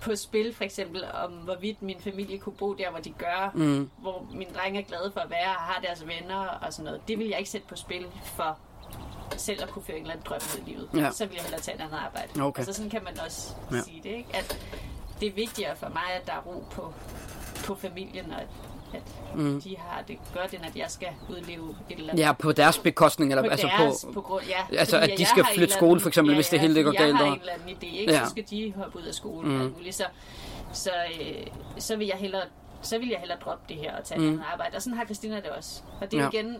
[0.00, 3.90] på spil, for eksempel, om hvorvidt min familie kunne bo der, hvor de gør, Mm.
[3.98, 7.00] hvor mine drenge er glade for at være og har deres venner og sådan noget.
[7.08, 8.58] Det vil jeg ikke sætte på spil for
[9.36, 10.88] selv at kunne føre en eller anden drøm ud i livet.
[10.96, 11.10] Ja.
[11.10, 12.42] Så vil jeg hellere tage et andet arbejde.
[12.42, 12.60] Okay.
[12.60, 13.80] Altså sådan kan man også ja.
[13.82, 14.28] sige det, ikke?
[14.34, 14.58] At
[15.22, 16.92] det er vigtigere for mig, at der er ro på,
[17.66, 18.46] på familien, og at,
[18.94, 19.02] at
[19.34, 19.60] Mm.
[19.60, 22.78] de har det godt, end at jeg skal udleve et eller andet Ja, på deres
[22.78, 24.12] bekostning, eller på altså deres, på...
[24.12, 24.76] på grund, ja.
[24.78, 27.16] altså, at de skal flytte skole, for eksempel, hvis det hele det går galt, Jeg
[27.16, 28.12] har en eller anden idé, ikke?
[28.12, 28.24] Ja.
[28.24, 29.54] Så skal de hoppe ud af skole Mm.
[29.76, 29.94] muligt.
[29.94, 30.04] Så,
[30.72, 31.46] så, øh,
[31.78, 32.42] så vil jeg hellere
[32.82, 34.26] så vil jeg hellere droppe det her og tage Mm.
[34.26, 34.76] et andet arbejde.
[34.76, 35.82] Og sådan har Christina det også.
[36.00, 36.28] Og det er Ja.
[36.32, 36.38] ja.
[36.38, 36.56] igen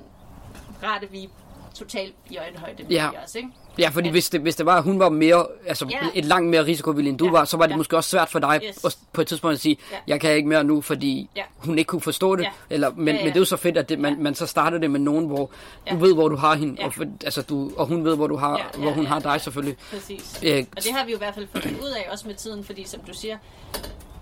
[0.83, 1.29] rart, at vi
[1.75, 3.09] totalt i øjenhøjde med Ja.
[3.25, 3.49] os, ikke?
[3.79, 5.99] Ja, fordi at- hvis det, hvis det var, at hun var mere, altså Ja.
[6.15, 7.31] et langt mere risikovillig end du Ja.
[7.31, 7.77] var, så var det Ja.
[7.77, 8.85] måske også svært for dig Yes.
[8.85, 9.97] at, på et tidspunkt at sige, Ja.
[10.07, 11.43] jeg kan ikke mere nu, fordi Ja.
[11.57, 12.43] hun ikke kunne forstå det.
[12.43, 12.51] Ja.
[12.71, 13.19] Eller, men, Ja, ja.
[13.19, 14.21] men det er jo så fedt, at det, man, Ja.
[14.23, 15.51] man så starter det med nogen, hvor
[15.87, 15.93] Ja.
[15.93, 16.87] du ved, hvor du har hende, Ja.
[16.87, 19.09] og, for, altså, du, og hun ved, hvor, du har, Ja, ja, hvor hun ja,
[19.09, 19.33] har ja.
[19.33, 19.77] dig selvfølgelig.
[19.91, 20.41] Præcis.
[20.43, 22.65] Øh, Og det har vi jo i hvert fald fundet ud af også med tiden,
[22.65, 23.37] fordi som du siger,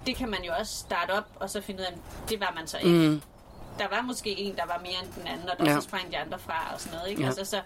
[0.06, 1.92] det kan man jo også starte op, og så finde ud af,
[2.30, 3.08] det var man så ikke.
[3.08, 3.20] Mm,
[3.80, 5.80] der var måske en, der var mere end den anden, og der ja.
[5.80, 7.10] så sprang de andre fra og sådan noget.
[7.10, 7.22] Ikke?
[7.22, 7.26] Ja.
[7.26, 7.60] Altså, så,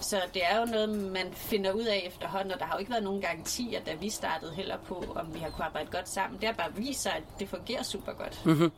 [0.00, 2.90] så det er jo noget, man finder ud af efterhånden, og der har jo ikke
[2.90, 6.40] været nogen garantier, da vi startede heller på, om vi har kunnet arbejde godt sammen.
[6.40, 8.46] Det har bare vist sig, at det fungerer super godt.
[8.46, 8.70] Mm-hmm.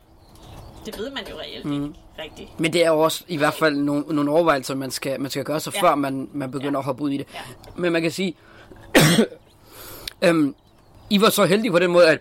[0.87, 1.85] Det ved man jo reelt mm.
[1.85, 2.61] ikke rigtigt.
[2.61, 5.45] Men det er jo også i hvert fald nogle, nogle overvejelser, man skal, man skal
[5.45, 5.83] gøre sig, ja.
[5.83, 6.79] før man, man begynder ja.
[6.79, 7.27] at hoppe ud i det.
[7.35, 7.41] Ja.
[7.77, 8.37] Men man kan sige,
[10.25, 10.55] øhm,
[11.11, 12.21] I var så heldige på den måde, at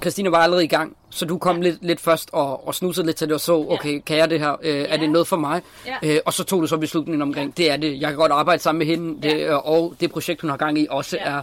[0.00, 1.62] Christina var allerede i gang, så du kom ja.
[1.62, 4.00] lidt, lidt først og, og snusede lidt til det og så, okay, ja.
[4.00, 4.56] kan jeg det her?
[4.62, 4.86] Øh, ja.
[4.86, 5.62] Er det noget for mig?
[5.86, 5.96] Ja.
[6.02, 7.62] Øh, og så tog du så beslutningen omkring, ja.
[7.62, 8.00] det er det.
[8.00, 9.54] Jeg kan godt arbejde sammen med hende, det, ja.
[9.54, 11.30] og det projekt, hun har gang i, også ja.
[11.30, 11.42] er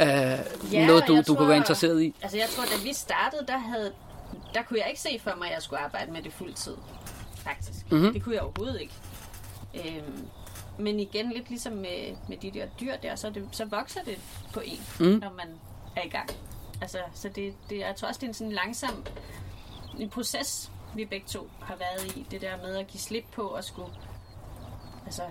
[0.00, 2.14] øh, ja, noget, du, du tror, kunne være interesseret i.
[2.22, 3.92] Altså jeg tror, da vi startede, der, havde,
[4.54, 6.74] der kunne jeg ikke se for mig, at jeg skulle arbejde med det fuldtid.
[7.44, 7.92] Faktisk.
[7.92, 8.12] Mm-hmm.
[8.12, 8.94] Det kunne jeg overhovedet ikke.
[9.74, 10.26] Øhm,
[10.78, 14.18] men igen, lidt ligesom med, med de der dyr der, så, det, så vokser det
[14.52, 15.06] på en, mm.
[15.06, 15.46] når man
[15.96, 16.30] er i gang.
[16.84, 19.04] Altså, så det, det, jeg tror også, det er en sådan langsom
[19.98, 22.26] en proces, vi begge to har været i.
[22.30, 23.88] Det der med at give slip på og skulle...
[25.04, 25.22] Altså,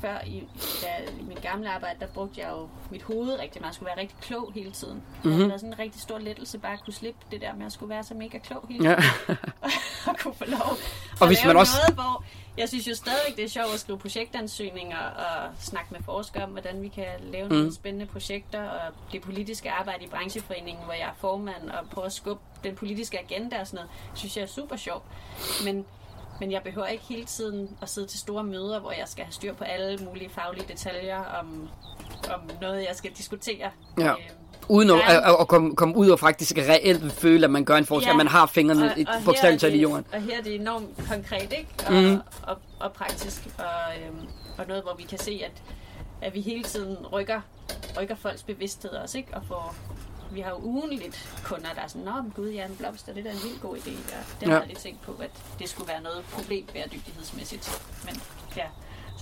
[0.00, 0.48] før i,
[0.82, 3.70] da, i mit gamle arbejde, der brugte jeg jo mit hoved rigtig meget.
[3.70, 5.02] Jeg skulle være rigtig klog hele tiden.
[5.24, 5.38] Mm-hmm.
[5.38, 7.72] Det var sådan en rigtig stor lettelse bare at kunne slippe det der med at
[7.72, 9.00] skulle være så mega klog hele tiden.
[9.28, 9.36] Ja.
[10.10, 10.76] og kunne få lov
[11.20, 11.76] og hvis man også...
[11.78, 12.24] noget, hvor
[12.58, 16.50] jeg synes jo stadigvæk, det er sjovt at skrive projektansøgninger og snakke med forskere om,
[16.50, 17.54] hvordan vi kan lave mm.
[17.54, 22.06] nogle spændende projekter, og det politiske arbejde i brancheforeningen, hvor jeg er formand, og prøve
[22.06, 25.04] at skubbe den politiske agenda og sådan noget, synes jeg er super sjovt.
[25.64, 25.84] Men,
[26.40, 29.32] men jeg behøver ikke hele tiden at sidde til store møder, hvor jeg skal have
[29.32, 31.68] styr på alle mulige faglige detaljer om,
[32.34, 33.70] om noget, jeg skal diskutere.
[33.98, 34.10] Ja.
[34.10, 34.30] Øh,
[34.68, 37.86] Uden at, at, at komme, komme ud og faktisk reelt føle, at man gør en
[37.86, 38.12] forskel, ja.
[38.12, 40.04] at man har fingrene og, og bogstaveligt talt i jorden.
[40.12, 41.68] Og her er det enormt konkret, ikke?
[41.86, 42.12] Og, mm.
[42.14, 45.62] og, og, og praktisk, og, øhm, og noget, hvor vi kan se, at,
[46.22, 47.40] at vi hele tiden rykker,
[48.00, 49.34] rykker folks bevidsthed også, ikke?
[49.34, 49.74] Og får,
[50.32, 53.20] vi har jo ugenligt kunder, der er sådan, Nå, men gud, ja, en blomster, det
[53.20, 53.90] er da en vildt god idé.
[53.90, 57.82] Og det har jeg aldrig tænkt på, at det skulle være noget problem bæredygtighedsmæssigt.
[58.04, 58.22] Men
[58.56, 58.66] ja,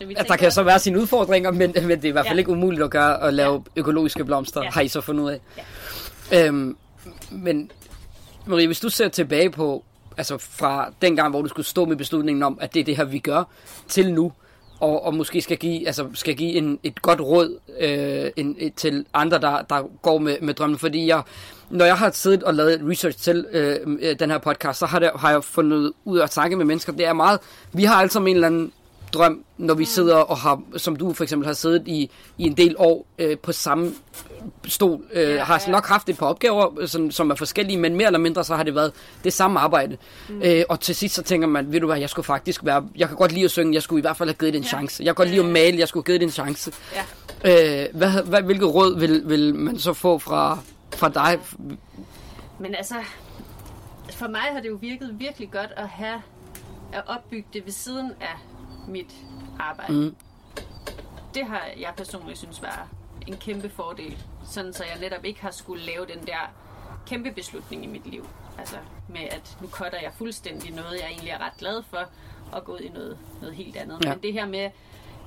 [0.03, 2.37] så vi der kan så være sine udfordringer, men, men det er i hvert fald
[2.37, 2.39] ja.
[2.39, 3.81] ikke umuligt at gøre at lave ja.
[3.81, 4.71] økologiske blomster, ja.
[4.71, 5.41] har I så fundet ud af.
[6.31, 6.47] Ja.
[6.47, 6.77] Øhm,
[7.31, 7.71] men
[8.47, 9.85] Marie, hvis du ser tilbage på,
[10.17, 12.97] altså fra den gang, hvor du skulle stå med beslutningen om, at det er det
[12.97, 13.45] her, vi gør,
[13.89, 14.33] til nu,
[14.81, 18.75] og, og måske skal give, altså skal give en, et godt råd øh, en, et,
[18.75, 20.79] til andre, der, der går med, med drømmen.
[20.79, 21.23] Fordi jeg,
[21.71, 24.99] når jeg har siddet og lavet research til øh, øh den her podcast, så har,
[24.99, 26.93] det, har jeg fundet ud af at snakke med mennesker.
[26.93, 27.41] Det er meget,
[27.73, 28.73] vi har altså en eller anden
[29.13, 32.57] drøm, når vi sidder og har, som du for eksempel har siddet i, i en
[32.57, 33.93] del år øh, på samme
[34.67, 35.73] stol, øh, ja, har ja.
[35.73, 38.63] nok haft et par opgaver, som, som er forskellige, men mere eller mindre så har
[38.63, 38.93] det været
[39.25, 39.97] det samme arbejde.
[40.29, 40.43] Mm.
[40.43, 43.09] Øh, og til sidst så tænker man, ved du hvad, jeg skulle faktisk være, jeg
[43.09, 44.69] kan godt lide at synge, jeg skulle i hvert fald have givet det en ja.
[44.69, 45.03] chance.
[45.03, 46.73] Jeg kan godt lide at male, jeg skulle have givet det en chance.
[47.45, 47.83] Ja.
[47.85, 50.59] Øh, hvad, hvad, hvilket råd vil, vil man så få fra,
[50.95, 51.39] fra dig?
[52.59, 52.95] Men altså,
[54.11, 56.23] for mig har det jo virket virkelig godt at have
[56.93, 58.37] at opbygge det ved siden af
[58.89, 59.15] mit
[59.59, 59.93] arbejde.
[59.93, 60.17] Mm.
[61.35, 62.89] Det har jeg personligt synes var
[63.27, 66.53] en kæmpe fordel, sådan så jeg netop ikke har skulle lave den der
[67.07, 68.27] kæmpe beslutning i mit liv.
[68.59, 68.77] Altså
[69.09, 72.09] med at nu cutter jeg fuldstændig noget, jeg egentlig er ret glad for,
[72.53, 74.05] og gå ud i noget, noget helt andet.
[74.05, 74.15] Ja.
[74.15, 74.71] Men det her med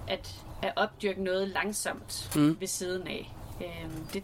[0.08, 2.58] at, at opdyrke noget langsomt mm.
[2.60, 4.24] ved siden af, øhm, det,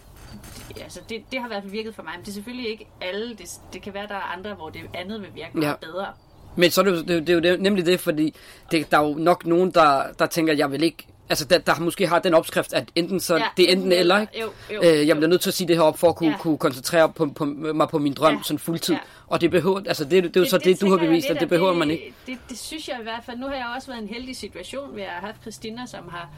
[0.68, 2.14] det, altså det, det har i hvert fald virket for mig.
[2.16, 3.30] Men det er selvfølgelig ikke alle.
[3.36, 5.76] Det, det kan være, der er andre, hvor det andet vil virke ja.
[5.76, 6.14] bedre.
[6.56, 8.36] Men så er det, det, det er jo nemlig det, fordi
[8.72, 11.80] det, der er jo nok nogen, der, der tænker, jeg vil ikke altså der, der
[11.80, 14.40] måske har den opskrift, at enten så ja, det er enten eller, ikke?
[14.42, 16.30] Jo, jo, øh, jeg bliver nødt til at sige det her op for at kunne,
[16.30, 16.38] ja.
[16.38, 18.40] kunne koncentrere på, på, mig på min drøm ja.
[18.44, 18.96] sådan fuldtid.
[18.96, 19.00] Ja.
[19.28, 21.30] Og det behøver, altså det, det, det er jo så det, det, du har bevist,
[21.30, 22.14] at det behøver det, man ikke.
[22.28, 23.38] Det, det, synes jeg i hvert fald.
[23.38, 26.10] Nu har jeg også været i en heldig situation, ved at have haft Christina, som
[26.10, 26.30] har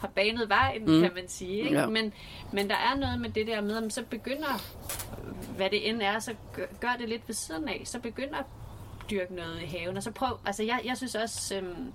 [0.00, 1.00] har banet vejen, mm.
[1.02, 1.58] kan man sige.
[1.58, 1.80] Ikke?
[1.80, 1.86] Ja.
[1.86, 2.12] Men,
[2.52, 4.62] men der er noget med det der med, at så begynder,
[5.56, 7.82] hvad det end er, så gør, gør det lidt ved siden af.
[7.84, 8.38] Så begynder
[9.10, 9.96] dyrke noget i haven.
[9.96, 11.92] Og så prøv, altså jeg, jeg synes også, øhm,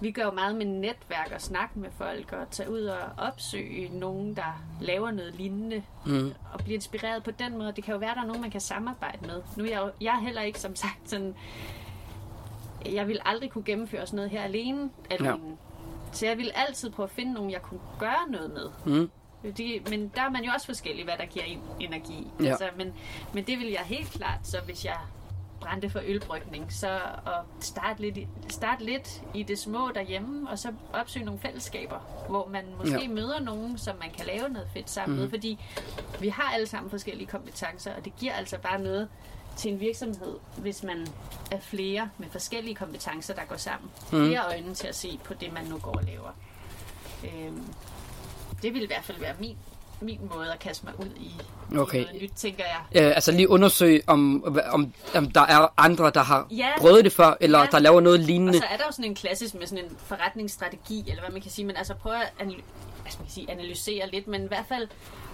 [0.00, 3.98] vi gør jo meget med netværk og snakke med folk og tage ud og opsøge
[3.98, 6.32] nogen, der laver noget lignende mm.
[6.52, 7.72] og blive inspireret på den måde.
[7.72, 9.42] Det kan jo være, der er nogen, man kan samarbejde med.
[9.56, 11.34] Nu er jeg, jo, jeg er heller ikke, som sagt, sådan...
[12.92, 14.90] Jeg vil aldrig kunne gennemføre sådan noget her alene.
[15.10, 15.28] alene.
[15.28, 15.36] Ja.
[16.12, 18.94] Så jeg vil altid prøve at finde nogen, jeg kunne gøre noget med.
[18.94, 19.10] Mm.
[19.44, 21.44] Fordi, men der er man jo også forskellig, hvad der giver
[21.80, 22.26] energi.
[22.40, 22.48] Ja.
[22.48, 22.94] Altså, men,
[23.32, 24.96] men det vil jeg helt klart, så hvis jeg
[25.66, 26.88] brændte for ølbrygning, så
[27.26, 31.98] at starte lidt, i, starte lidt i det små derhjemme, og så opsøge nogle fællesskaber,
[32.28, 33.08] hvor man måske ja.
[33.08, 35.20] møder nogen, som man kan lave noget fedt sammen mm.
[35.20, 35.32] med, mhm.
[35.32, 35.58] fordi
[36.20, 39.08] vi har alle sammen forskellige kompetencer, og det giver altså bare noget
[39.56, 41.06] til en virksomhed, hvis man
[41.50, 43.90] er flere med forskellige kompetencer, der går sammen.
[44.12, 44.26] Mm.
[44.26, 46.30] Flere øjne til at se på det, man nu går og laver.
[47.24, 47.66] Øhm,
[48.62, 49.56] det vil i hvert fald være min
[50.00, 51.32] min måde at kaste mig ud i,
[51.78, 51.98] Okay.
[52.00, 53.02] i noget nyt, tænker jeg.
[53.04, 56.68] Øh, altså lige undersøge, om, om, om der er andre, der har Ja.
[56.78, 57.66] prøvet det før, eller Ja.
[57.66, 58.58] der laver noget Og lignende.
[58.58, 61.50] så er der jo sådan en klassisk med sådan en forretningsstrategi, eller hvad man kan
[61.50, 62.62] sige, men altså prøve at analy-
[63.04, 64.88] altså man kan sige, analysere lidt, men i hvert fald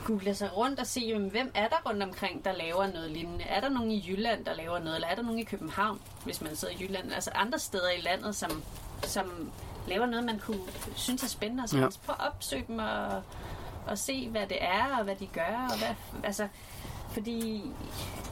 [0.06, 3.44] google sig rundt og se, jamen, hvem er der rundt omkring, der laver noget lignende?
[3.44, 6.40] Er der nogen i Jylland, der laver noget, eller er der nogen i København, hvis
[6.40, 7.12] man sidder i Jylland?
[7.12, 8.62] Altså andre steder i landet, som,
[9.02, 9.50] som
[9.86, 10.60] laver noget, man kunne
[10.96, 11.88] synes er spændende, og så ja.
[12.06, 13.22] prøve at opsøge dem og,
[13.86, 16.48] og se, hvad det er, og hvad de gør, og hvad, altså,
[17.12, 17.62] fordi,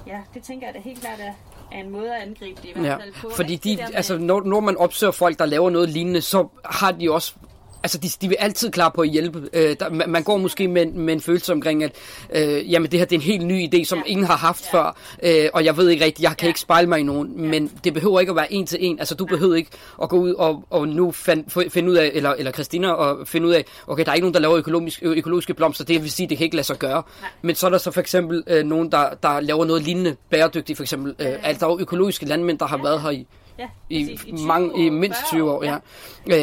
[0.07, 1.33] ja, det tænker jeg da helt klart er,
[1.73, 3.31] er en måde at angribe det i hvert Ja, fald på.
[3.37, 6.93] fordi de, med- altså, når, når man opsøger folk, der laver noget lignende, så har
[6.93, 7.35] de også
[7.83, 9.49] Altså, de, de vil altid klar på at hjælpe.
[9.53, 11.93] Øh, der, man, man går måske med, med en følelse omkring, at
[12.35, 14.03] øh, jamen, det her det er en helt ny idé, som Ja.
[14.07, 14.79] ingen har haft Ja.
[14.79, 16.49] før, øh, og jeg ved ikke rigtigt, jeg kan Ja.
[16.49, 18.99] ikke spejle mig i nogen, men det behøver ikke at være en til en.
[18.99, 19.71] Altså, du behøver ikke
[20.03, 23.47] at gå ud og, og nu find, finde ud af, eller, eller Christina, og finde
[23.47, 26.29] ud af, okay, der er ikke nogen, der laver økologisk, økologiske blomster, det vil sige,
[26.29, 27.03] det kan ikke lade sig gøre.
[27.21, 27.31] Nej.
[27.43, 30.77] Men så er der så for eksempel øh, nogen, der, der laver noget lignende bæredygtigt,
[30.77, 31.15] for eksempel.
[31.19, 32.83] Øh, altså, der er økologiske landmænd, der har Ja.
[32.83, 33.27] været her i,
[33.59, 35.77] ja, i, præcis, 20 mange, i år, mindst 40 20 år, ja.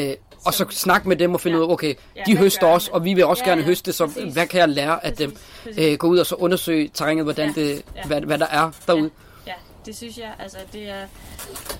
[0.10, 0.14] Øh,
[0.48, 1.64] og så snak med dem og finde Ja.
[1.64, 3.94] ud af, okay, Ja, de høster også, og vi vil også Ja, gerne ja, høste,
[3.94, 4.34] så præcis.
[4.34, 5.38] hvad kan jeg lære af dem?
[5.78, 8.04] Øh, gå ud og så undersøge terrænet, hvordan Ja, det, ja.
[8.08, 9.10] hvad, hvad der er derude.
[9.48, 9.54] Ja,
[9.86, 10.34] det synes jeg.
[10.40, 11.08] Altså, det er,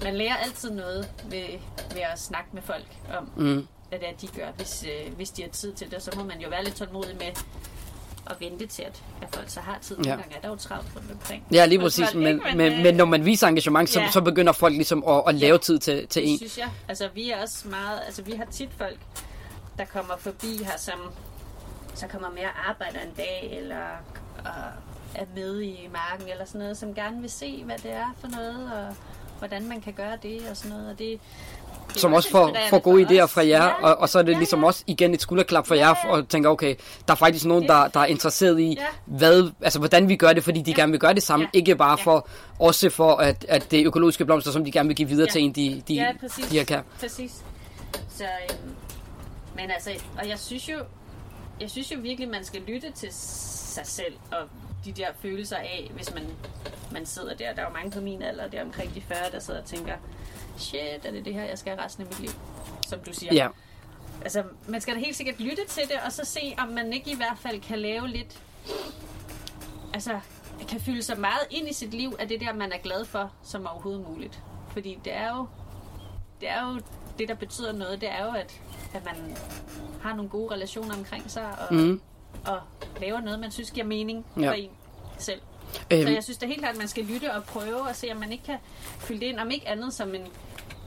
[0.04, 1.44] man lærer altid noget ved,
[1.94, 2.86] ved at snakke med folk
[3.18, 3.68] om, Mm.
[3.90, 6.04] hvad det er, de gør, hvis, øh, hvis de har tid til det.
[6.04, 7.28] Så må man jo være lidt tålmodig med
[8.30, 9.96] at vente til, at, at folk så har tid.
[9.98, 10.16] Nogle Ja.
[10.16, 11.44] gange er der jo travlt rundt omkring.
[11.54, 12.58] Ja, lige Og præcis, folk, men, ikke?
[12.58, 14.12] men, øh, men når man viser engagement, så, ja.
[14.12, 16.38] så begynder folk ligesom at, at lave tid til, til Det en.
[16.38, 16.70] synes jeg.
[16.88, 18.00] Altså, vi er også meget...
[18.06, 19.00] Altså, vi har tit folk,
[19.78, 21.00] der kommer forbi her, som
[21.96, 23.86] så kommer mere arbejder en dag, eller
[24.40, 28.16] øh, er med i marken, eller sådan noget, som gerne vil se, hvad det er
[28.20, 28.96] for noget, og
[29.40, 30.90] hvordan man kan gøre det, og sådan noget.
[30.92, 31.20] Og det,
[31.94, 33.32] det Som også får, får gode for idéer os.
[33.32, 34.66] fra jer, Ja, og, og så er det ja, ligesom ja.
[34.66, 36.10] også igen et skulderklap for Ja, jer, ja.
[36.12, 36.76] og tænker, okay,
[37.08, 38.86] der er faktisk nogen, der, der er interesseret i, Ja.
[39.06, 40.78] hvad, altså, hvordan vi gør det, fordi de Ja.
[40.78, 41.58] gerne vil gøre det samme, Ja.
[41.60, 42.28] ikke bare for,
[42.60, 45.32] også for, at, at det økologiske blomster, som de gerne vil give videre Ja.
[45.32, 46.46] til en, de, de, ja, præcis.
[46.48, 46.82] de her kan.
[47.00, 47.32] Præcis.
[48.10, 48.72] Så, øhm,
[49.56, 49.90] men altså,
[50.22, 50.76] og jeg synes jo,
[51.62, 54.38] jeg synes jo virkelig, man skal lytte til sig selv og
[54.86, 56.24] de der følelser af, hvis man,
[56.92, 57.54] man sidder der.
[57.54, 59.94] Der er jo mange på min alder, der omkring de 40, der sidder og tænker,
[60.58, 62.32] shit, er det det her, jeg skal have resten af mit liv?
[62.88, 63.34] Som du siger.
[63.34, 63.48] Ja.
[64.22, 67.12] Altså, man skal da helt sikkert lytte til det, og så se, om man ikke
[67.12, 68.40] i hvert fald kan lave lidt...
[69.94, 70.20] Altså,
[70.68, 73.32] kan fylde sig meget ind i sit liv af det der, man er glad for,
[73.44, 74.44] som overhovedet muligt.
[74.70, 75.48] Fordi det er jo
[76.42, 76.82] det, er jo
[77.20, 78.62] det der betyder noget, det er jo, at,
[78.94, 79.38] at man
[80.02, 82.02] har nogle gode relationer omkring sig, og, mm.
[82.48, 82.60] Og
[83.02, 84.50] laver noget, man synes giver mening Ja.
[84.50, 84.70] for en
[85.18, 85.42] selv.
[85.94, 88.08] Øhm, Så jeg synes da helt klart, at man skal lytte og prøve og se,
[88.12, 88.58] om man ikke kan
[89.00, 90.22] fylde det ind, om ikke andet som en,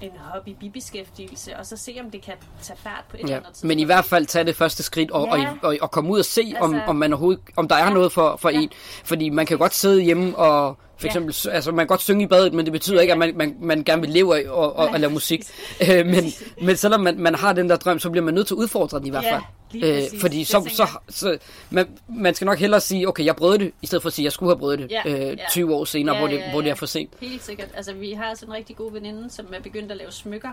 [0.00, 3.36] en hobby bibeskæftigelse, og så se, om det kan tage fart på et eller Ja,
[3.38, 3.68] andet tidspunkt.
[3.68, 5.48] men i hvert fald tage det første skridt og, Ja.
[5.50, 7.84] og, og, og komme ud og se, altså, om, om, man overhovedet, om der er
[7.86, 7.90] Ja.
[7.92, 8.60] noget for, for Ja.
[8.60, 8.70] en.
[9.04, 11.08] Fordi man kan godt sidde hjemme og for Ja.
[11.08, 11.50] eksempel, ja.
[11.50, 13.84] altså man kan godt synge i badet, men det betyder ikke, at man, man, man
[13.84, 15.42] gerne vil leve af og, og, og lave musik.
[15.90, 16.24] Øh, men,
[16.62, 18.98] men selvom man, man har den der drøm, så bliver man nødt til at udfordre
[18.98, 19.42] den i hvert Ja, fald.
[19.72, 20.20] lige præcis.
[20.20, 21.38] fordi Det så, så, så
[21.70, 24.24] man, man skal nok hellere sige, okay, jeg brød det, i stedet for at sige,
[24.24, 25.34] jeg skulle have brød det Ja, øh, ja.
[25.50, 26.70] 20 år senere, Ja, hvor, det, ja, hvor det ja.
[26.72, 27.12] er for sent.
[27.20, 27.68] Helt sikkert.
[27.74, 30.50] Altså, vi har sådan en rigtig god veninde, som er begyndt at lave smykker.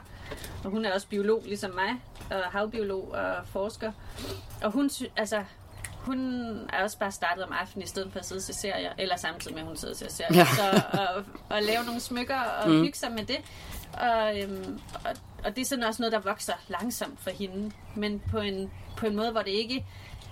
[0.64, 1.90] Og hun er også biolog, ligesom mig.
[2.38, 3.92] Og havbiolog og forsker.
[4.64, 5.38] Og hun, altså,
[6.08, 6.20] hun
[6.74, 8.92] er også bare startet om aftenen, i stedet for at sidde se serier.
[8.98, 10.38] Eller samtidig med, at hun sidder ser serier.
[10.38, 10.46] Ja.
[10.46, 12.82] Så og, og lave nogle smykker og mm.
[12.82, 13.38] hygge sig med det.
[13.94, 15.12] Og, øhm, og,
[15.46, 17.72] og det er sådan også noget, der vokser langsomt for hende.
[17.96, 19.86] Men på en, på en måde, hvor det ikke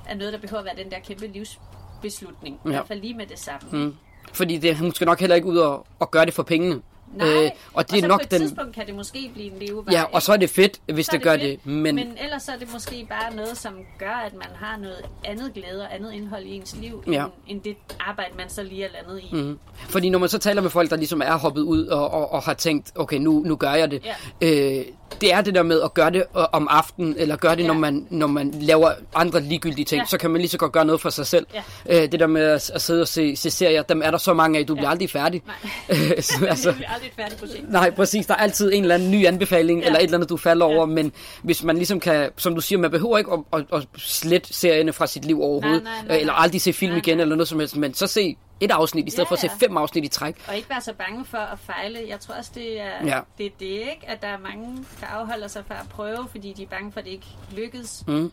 [0.07, 2.59] er noget, der behøver at være den der kæmpe livsbeslutning.
[2.65, 2.69] Ja.
[2.69, 3.69] I hvert fald lige med det samme.
[3.71, 3.95] Mm.
[4.33, 6.81] Fordi det, hun skal nok heller ikke ud og, og gøre det for pengene.
[7.15, 8.39] Nej, Øh, og det så er nok på et den...
[8.41, 9.93] tidspunkt kan det måske blive en levevej.
[9.93, 11.65] Ja, og så er det fedt, hvis Så det, er gør fedt, det.
[11.65, 15.01] Men, men ellers så er det måske bare noget, som gør, at man har noget
[15.25, 17.23] andet glæde og andet indhold i ens liv, Ja.
[17.23, 19.35] end, end det arbejde, man så lige er landet i.
[19.35, 19.59] mm,
[19.89, 22.41] fordi når man så taler med folk, der ligesom er hoppet ud og, og, og
[22.43, 24.03] har tænkt, okay, nu, nu gør jeg det.
[24.41, 24.77] Ja.
[24.79, 24.85] Øh,
[25.21, 27.67] det er det der med at gøre det øh, om aftenen, eller gøre det, Ja.
[27.67, 29.99] når, man, når man laver andre ligegyldige ting.
[30.01, 30.05] Ja.
[30.05, 31.47] Så kan man lige så godt gøre noget for sig selv.
[31.53, 32.03] Ja.
[32.03, 34.33] Øh, det der med at, at sidde og se, se serier, dem er der så
[34.33, 34.91] mange af, du bliver Ja.
[34.91, 35.41] aldrig færdig.
[35.45, 35.55] Nej.
[35.97, 37.71] så, altså, altså, det er aldrig et færdigt projekt.
[37.71, 38.25] Nej, præcis.
[38.25, 39.85] Der er altid en eller anden ny anbefaling, ja.
[39.85, 40.75] Eller et eller andet, du falder Ja.
[40.75, 40.85] over.
[40.85, 44.53] Men hvis man ligesom kan, som du siger, man behøver ikke at, at, at slette
[44.53, 45.83] serierne fra sit liv overhovedet.
[45.83, 46.43] Nej, nej, nej, øh, eller nej.
[46.43, 47.21] aldrig se film Nej, igen, nej.
[47.21, 47.77] eller noget som helst.
[47.77, 50.43] Men så se et afsnit, i stedet Ja, for at se fem afsnit i træk.
[50.47, 51.99] Og ikke være så bange for at fejle.
[52.07, 53.19] Jeg tror også, det er Ja.
[53.37, 56.53] det, er det ikke, at der er mange, der afholder sig fra at prøve, fordi
[56.53, 58.03] de er bange for, at det ikke lykkes.
[58.07, 58.31] Mm.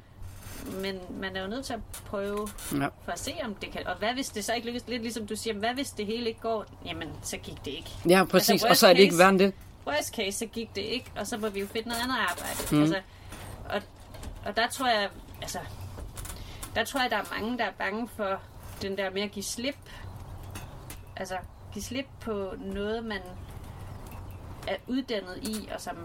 [0.80, 2.86] Men man er jo nødt til at prøve Ja.
[3.04, 3.86] for at se, om det kan.
[3.86, 4.82] Og hvad hvis det så ikke lykkes?
[4.86, 6.64] Lidt ligesom du siger, hvad hvis det hele ikke går?
[6.86, 7.90] Jamen, så gik det ikke.
[8.08, 8.50] ja, præcis.
[8.50, 9.52] Altså, og så er det ikke værre end det.
[9.86, 12.58] Worst case, så gik det ikke, og så må vi jo finde noget andet arbejde.
[12.76, 12.80] Mm.
[12.82, 12.96] Altså,
[13.70, 13.82] og,
[14.44, 15.08] og der tror jeg,
[15.42, 15.58] altså,
[16.74, 18.40] der tror jeg, der er mange, der er bange for
[18.82, 19.76] den der med at give slip.
[21.16, 21.36] Altså,
[21.72, 23.20] give slip på noget, man
[24.68, 25.96] er uddannet i, og som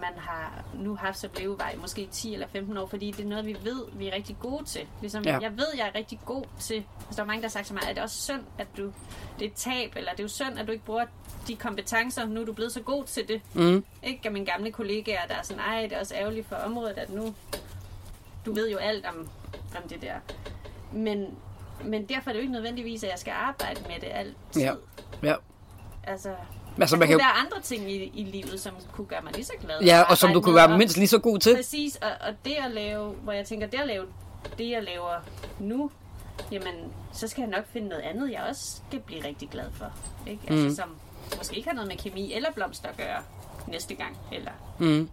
[0.00, 3.46] man har nu haft som levevej måske 10 eller 15 år, fordi det er noget,
[3.46, 4.86] vi ved, vi er rigtig gode til.
[5.00, 5.38] Ligesom, Ja.
[5.42, 7.74] Jeg ved, jeg er rigtig god til, altså, der er mange, der har sagt til
[7.74, 8.92] mig, at det er også synd, at du,
[9.38, 11.04] det er et tab, eller det er jo synd, at du ikke bruger
[11.48, 13.40] de kompetencer, nu er du blevet så god til det.
[13.54, 13.84] Mm.
[14.02, 16.98] Ikke af mine gamle kollegaer, der er sådan, ej, det er også ærgerligt for området,
[16.98, 17.34] at nu,
[18.46, 19.28] du ved jo alt om,
[19.82, 20.14] om det der.
[20.92, 21.36] Men,
[21.84, 24.62] men derfor er det jo ikke nødvendigvis, at jeg skal arbejde med det altid.
[24.62, 24.72] Ja.
[25.22, 25.34] Ja.
[26.04, 26.30] Altså,
[26.80, 29.32] Altså, der man kunne kan, være andre ting i, i livet, som kunne gøre mig
[29.34, 29.80] lige så glad.
[29.82, 31.56] ja, og som du kunne være mindst lige så god til.
[31.56, 34.06] Præcis, og, og det at lave, hvor jeg tænker, det at lave
[34.58, 35.10] det, jeg laver
[35.58, 35.90] nu,
[36.52, 36.74] jamen,
[37.12, 39.92] så skal jeg nok finde noget andet, jeg også skal blive rigtig glad for.
[40.26, 40.42] Ikke?
[40.48, 40.74] Altså, Mm.
[40.74, 40.96] som
[41.36, 43.22] måske ikke har noget med kemi eller blomster at gøre
[43.66, 44.16] næste gang.
[44.32, 45.08] Eller, Mm.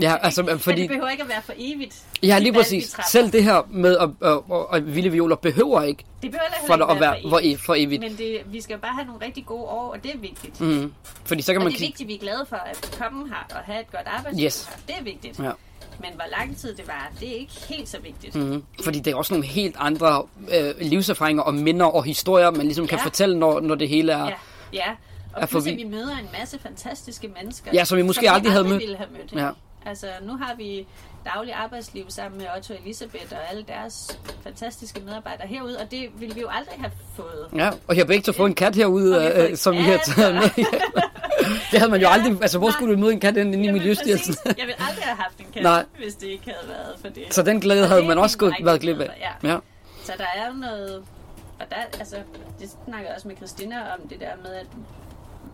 [0.00, 0.80] Ja, altså, fordi...
[0.80, 2.02] det behøver ikke at være for evigt.
[2.22, 2.96] Ja, lige præcis.
[3.10, 6.74] Selv det her med at, at, at, at vilde violer behøver ikke Det behøver for
[6.74, 7.60] ikke at være for for, evigt.
[7.60, 8.00] for evigt.
[8.00, 10.60] Men det, vi skal bare have nogle rigtig gode år, og det er vigtigt.
[10.60, 10.92] Mm.
[11.24, 13.28] Fordi så kan Og man det er vigtigt, at vi er glade for at komme
[13.28, 14.64] her og have et godt arbejdsliv Yes.
[14.64, 14.76] her.
[14.86, 15.38] Det er vigtigt.
[15.38, 15.50] Ja.
[16.00, 18.34] Men hvor lang tid det var, det er ikke helt så vigtigt.
[18.34, 18.62] Mm.
[18.84, 20.22] Fordi det er også nogle helt andre
[20.58, 23.04] øh, livserfaringer og minder og historier, man ligesom kan Ja.
[23.04, 24.24] fortælle, når, når det hele er...
[24.24, 24.32] Ja,
[24.72, 24.84] ja.
[25.32, 25.70] Og forbi.
[25.70, 27.70] at vi møder en masse fantastiske mennesker.
[27.74, 28.80] Ja, som vi måske som aldrig havde mødt.
[28.80, 29.32] ville have mødt.
[29.42, 29.50] Ja.
[29.86, 30.86] Altså, nu har vi
[31.34, 36.08] daglig arbejdsliv sammen med Otto og Elisabeth og alle deres fantastiske medarbejdere herude, og det
[36.18, 37.46] ville vi jo aldrig have fået.
[37.56, 39.98] Ja, og jeg har begge to få en kat herude, vi øh, som vi har
[39.98, 40.42] taget med.
[40.42, 40.56] og-
[41.70, 42.38] det havde man jo Ja, aldrig...
[42.42, 42.72] Altså, hvor nej.
[42.72, 44.34] skulle du møde en kat inde i Miljøstyrelsen?
[44.34, 44.58] præcis.
[44.58, 45.84] Jeg ville aldrig have haft en kat, Nej.
[45.98, 47.24] hvis det ikke havde været for det.
[47.34, 49.34] Så den glæde Og havde man også vi gået, været glip af.
[49.42, 49.48] Ja.
[49.52, 49.58] Ja.
[50.04, 51.02] Så der er jo noget...
[51.60, 52.16] Og der, altså,
[52.60, 54.66] det snakker jeg også med Christina om, det der med, at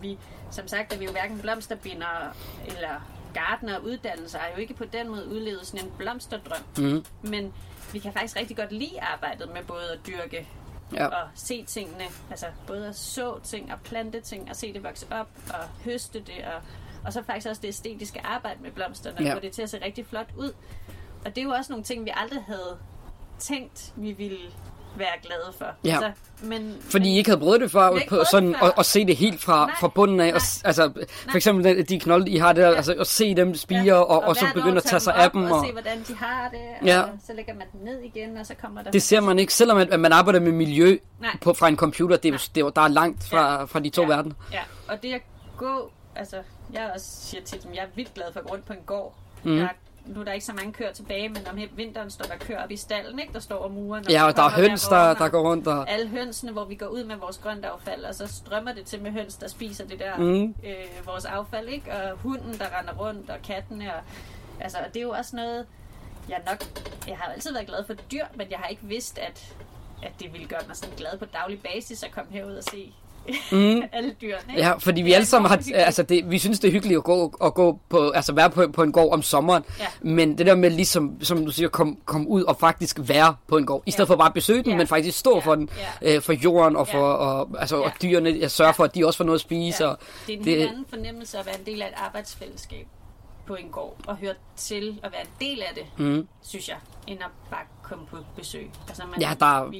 [0.01, 0.17] vi,
[0.51, 2.35] som sagt, er vi jo hverken blomsterbinder
[2.67, 6.61] eller gardner uddannelser, er jo ikke på den måde udlevet sådan en blomsterdrøm.
[6.77, 7.05] Mm.
[7.21, 7.53] Men
[7.93, 10.47] vi kan faktisk rigtig godt lide arbejdet med både at dyrke
[10.93, 11.07] Ja.
[11.07, 15.07] og se tingene, altså både at så ting og plante ting og se det vokse
[15.11, 16.61] op og høste det og,
[17.05, 19.29] og så faktisk også det æstetiske arbejde med blomsterne Ja.
[19.31, 20.53] og få det til at se rigtig flot ud.
[21.25, 22.77] Og det er jo også nogle ting, vi aldrig havde
[23.39, 24.39] tænkt, vi ville
[24.99, 25.65] være glade for.
[25.83, 25.89] Ja.
[25.89, 26.11] Altså,
[26.43, 28.67] men, Fordi men, I ikke havde prøvet det før, på sådan, det før.
[28.67, 30.25] at, at se det helt fra, Nej, fra bunden af.
[30.25, 30.39] Og, nej.
[30.39, 30.91] s- altså,
[31.29, 34.35] for eksempel de- de knolde, I har der, altså at se dem spire, og, og,
[34.35, 35.43] så hvert år begynde at tage sig dem af dem.
[35.43, 37.03] Og, Og, se, hvordan de har det, og Ja.
[37.27, 38.91] så lægger man dem ned igen, og så kommer der...
[38.91, 41.37] det ser man ikke, selvom at, at man arbejder med miljø Nej.
[41.41, 42.17] på, fra en computer.
[42.17, 42.39] Det er, Nej.
[42.55, 43.63] det er, der er langt fra, Ja.
[43.63, 44.07] fra de to ja.
[44.07, 44.35] verdener.
[44.53, 45.21] Ja, og det at
[45.57, 46.35] gå, altså,
[46.73, 48.79] jeg også siger tit, at jeg er vildt glad for at gå rundt på en
[48.85, 49.13] gård.
[49.43, 49.57] Mm.
[49.57, 49.67] Der,
[50.07, 52.71] nu er der ikke så mange køer tilbage, men om vinteren står der køer op
[52.71, 53.33] i stallen, ikke?
[53.33, 54.01] Der står og murer.
[54.01, 55.67] når Ja, og der er høns, der, der og går rundt.
[55.67, 59.01] Og, Alle hønsene, hvor vi går ud med vores grøntaffald, og så strømmer det til
[59.01, 60.55] med høns, der spiser det der, Mhm.
[60.65, 61.91] øh, vores affald, ikke?
[61.91, 64.01] Og hunden, der render rundt, og kattene, og,
[64.59, 65.65] altså, og det er jo også noget,
[66.29, 66.63] jeg nok,
[67.07, 69.55] jeg har altid været glad for dyr, men jeg har ikke vidst, at,
[70.03, 72.93] at det ville gøre mig sådan glad på daglig basis at komme herud og se
[73.51, 74.41] mm, alle dyrene.
[74.49, 74.61] Ikke?
[74.61, 77.37] ja, fordi vi alle sammen har, altså det, vi synes det er hyggeligt at gå,
[77.43, 79.85] at gå på, altså være på, på en gård om sommeren, Ja.
[80.01, 83.57] men det der med ligesom, som du siger, komme kom ud og faktisk være på
[83.57, 84.13] en gård, i stedet Ja.
[84.13, 84.77] for bare at besøge den, Ja.
[84.77, 85.39] men faktisk stå Ja.
[85.41, 85.69] for den,
[86.01, 86.15] Ja.
[86.15, 87.83] øh, for jorden og for, og, altså, Ja.
[87.83, 89.89] og dyrene, jeg sørger for, at de også får noget at spise, Ja.
[89.89, 89.97] og
[90.27, 92.87] Det er en det- helt anden fornemmelse at være en del af et arbejdsfællesskab
[93.47, 96.77] på en gård, og høre til at være en del af det, mm, synes jeg,
[97.07, 98.69] end at bare komme på besøg.
[98.87, 99.71] Altså, man, Ja, der er-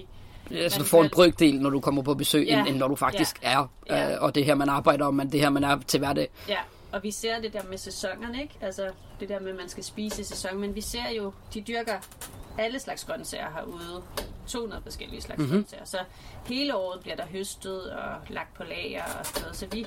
[0.50, 2.60] vi, altså, du Men får en brøkdel, når du kommer på besøg, Ja.
[2.60, 4.14] end, end når du faktisk er, Ja.
[4.16, 5.98] øh, og det er her, man arbejder, og man, det er her, man er til
[6.00, 6.30] hverdag.
[6.50, 6.58] Ja,
[6.92, 8.54] og vi ser det der med sæsonerne, ikke?
[8.62, 8.90] Altså
[9.20, 11.94] det der med, at man skal spise i sæson, men vi ser jo, de dyrker
[12.58, 14.04] alle slags grøntsager herude.
[14.48, 15.46] 200 forskellige slags Mhm.
[15.48, 15.58] mm-hmm.
[15.64, 15.86] grøntsager.
[15.86, 15.98] Så
[16.46, 19.58] hele året bliver der høstet og lagt på lager og sådan noget.
[19.58, 19.86] Så vi,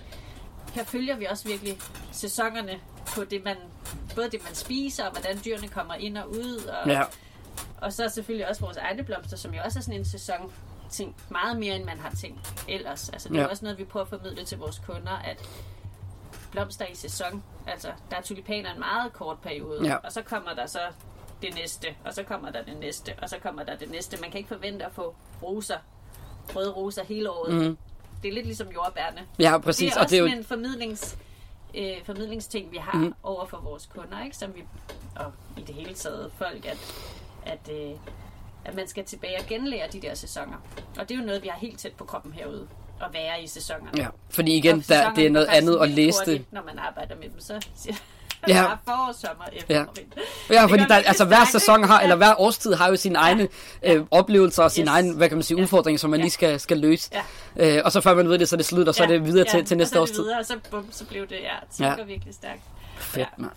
[0.75, 1.79] her følger vi også virkelig
[2.13, 2.79] sæsonerne
[3.15, 3.57] på det, man,
[4.15, 6.71] både det, man spiser, og hvordan dyrene kommer ind og ud.
[6.85, 7.03] Og, Ja.
[7.81, 10.53] Og så selvfølgelig også vores egne blomster, som jo også er sådan en sæson
[10.91, 11.17] ting.
[11.29, 13.09] Meget mere, end man har tænkt ellers.
[13.09, 13.47] Altså, det er Ja.
[13.47, 15.49] også noget, vi prøver at formidle til vores kunder, at
[16.51, 17.43] blomster i sæson.
[17.67, 19.97] Altså, der er tulipaner en meget kort periode, Ja.
[19.97, 20.81] og så kommer der så
[21.43, 24.17] det næste, og så kommer der det næste, og så kommer der det næste.
[24.21, 25.77] Man kan ikke forvente at få roser,
[26.57, 27.55] røde roser hele året.
[27.55, 27.79] Mm.
[28.23, 29.21] Det er lidt ligesom jordbærne.
[29.39, 31.19] Ja, Det præcis, er og også det er jo, en formidlings,
[31.75, 33.15] øh, formidlingsting, vi har mm.
[33.23, 34.37] over for vores kunder, ikke?
[34.37, 34.65] Som vi,
[35.17, 36.79] og i det hele taget folk, at,
[37.47, 37.91] at, øh,
[38.65, 40.57] at man skal tilbage og genlære de der sæsoner.
[40.99, 42.67] Og det er jo noget, vi har helt tæt på kroppen herude,
[43.01, 43.91] at være i sæsonerne.
[43.97, 46.45] ja, fordi igen, Og der, det er noget andet at læse det.
[46.53, 47.95] Når man arbejder med dem, så siger
[48.49, 48.55] Ja.
[48.63, 48.65] ja.
[48.85, 49.95] forår, sommer, efterår,
[50.51, 50.55] Ja.
[50.55, 52.03] Ja, fordi der, altså hver sæson har, Ja.
[52.03, 53.49] eller hver årstid har jo sine egne
[53.83, 54.91] øh, oplevelser og sine Yes.
[54.91, 55.63] egne, hvad kan man sige, Ja.
[55.63, 56.25] udfordringer, som man Ja.
[56.25, 57.11] lige skal, skal løse.
[57.57, 57.77] Ja.
[57.77, 59.25] Øh, og så før man ved det, så er det slut, og så er det
[59.25, 60.23] videre til, til og næste så er års det tid.
[60.25, 62.05] videre, og så, bum, så blev det, ja, det Ja.
[62.05, 62.61] virkelig stærkt.
[63.01, 63.25] Fedt, ja.
[63.37, 63.53] mand.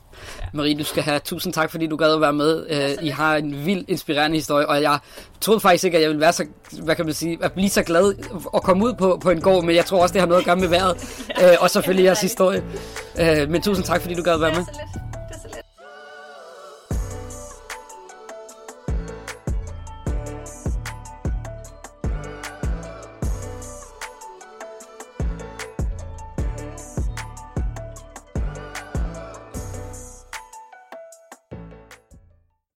[0.53, 2.65] Marie, du skal have tusind tak, fordi du gad at være med.
[2.99, 4.99] Uh, I har en vild inspirerende historie, og jeg
[5.41, 6.45] troede faktisk ikke, at jeg ville være så,
[6.83, 8.13] hvad kan man sige, at blive så glad
[8.55, 10.07] at komme ud på, på en gård, men jeg tror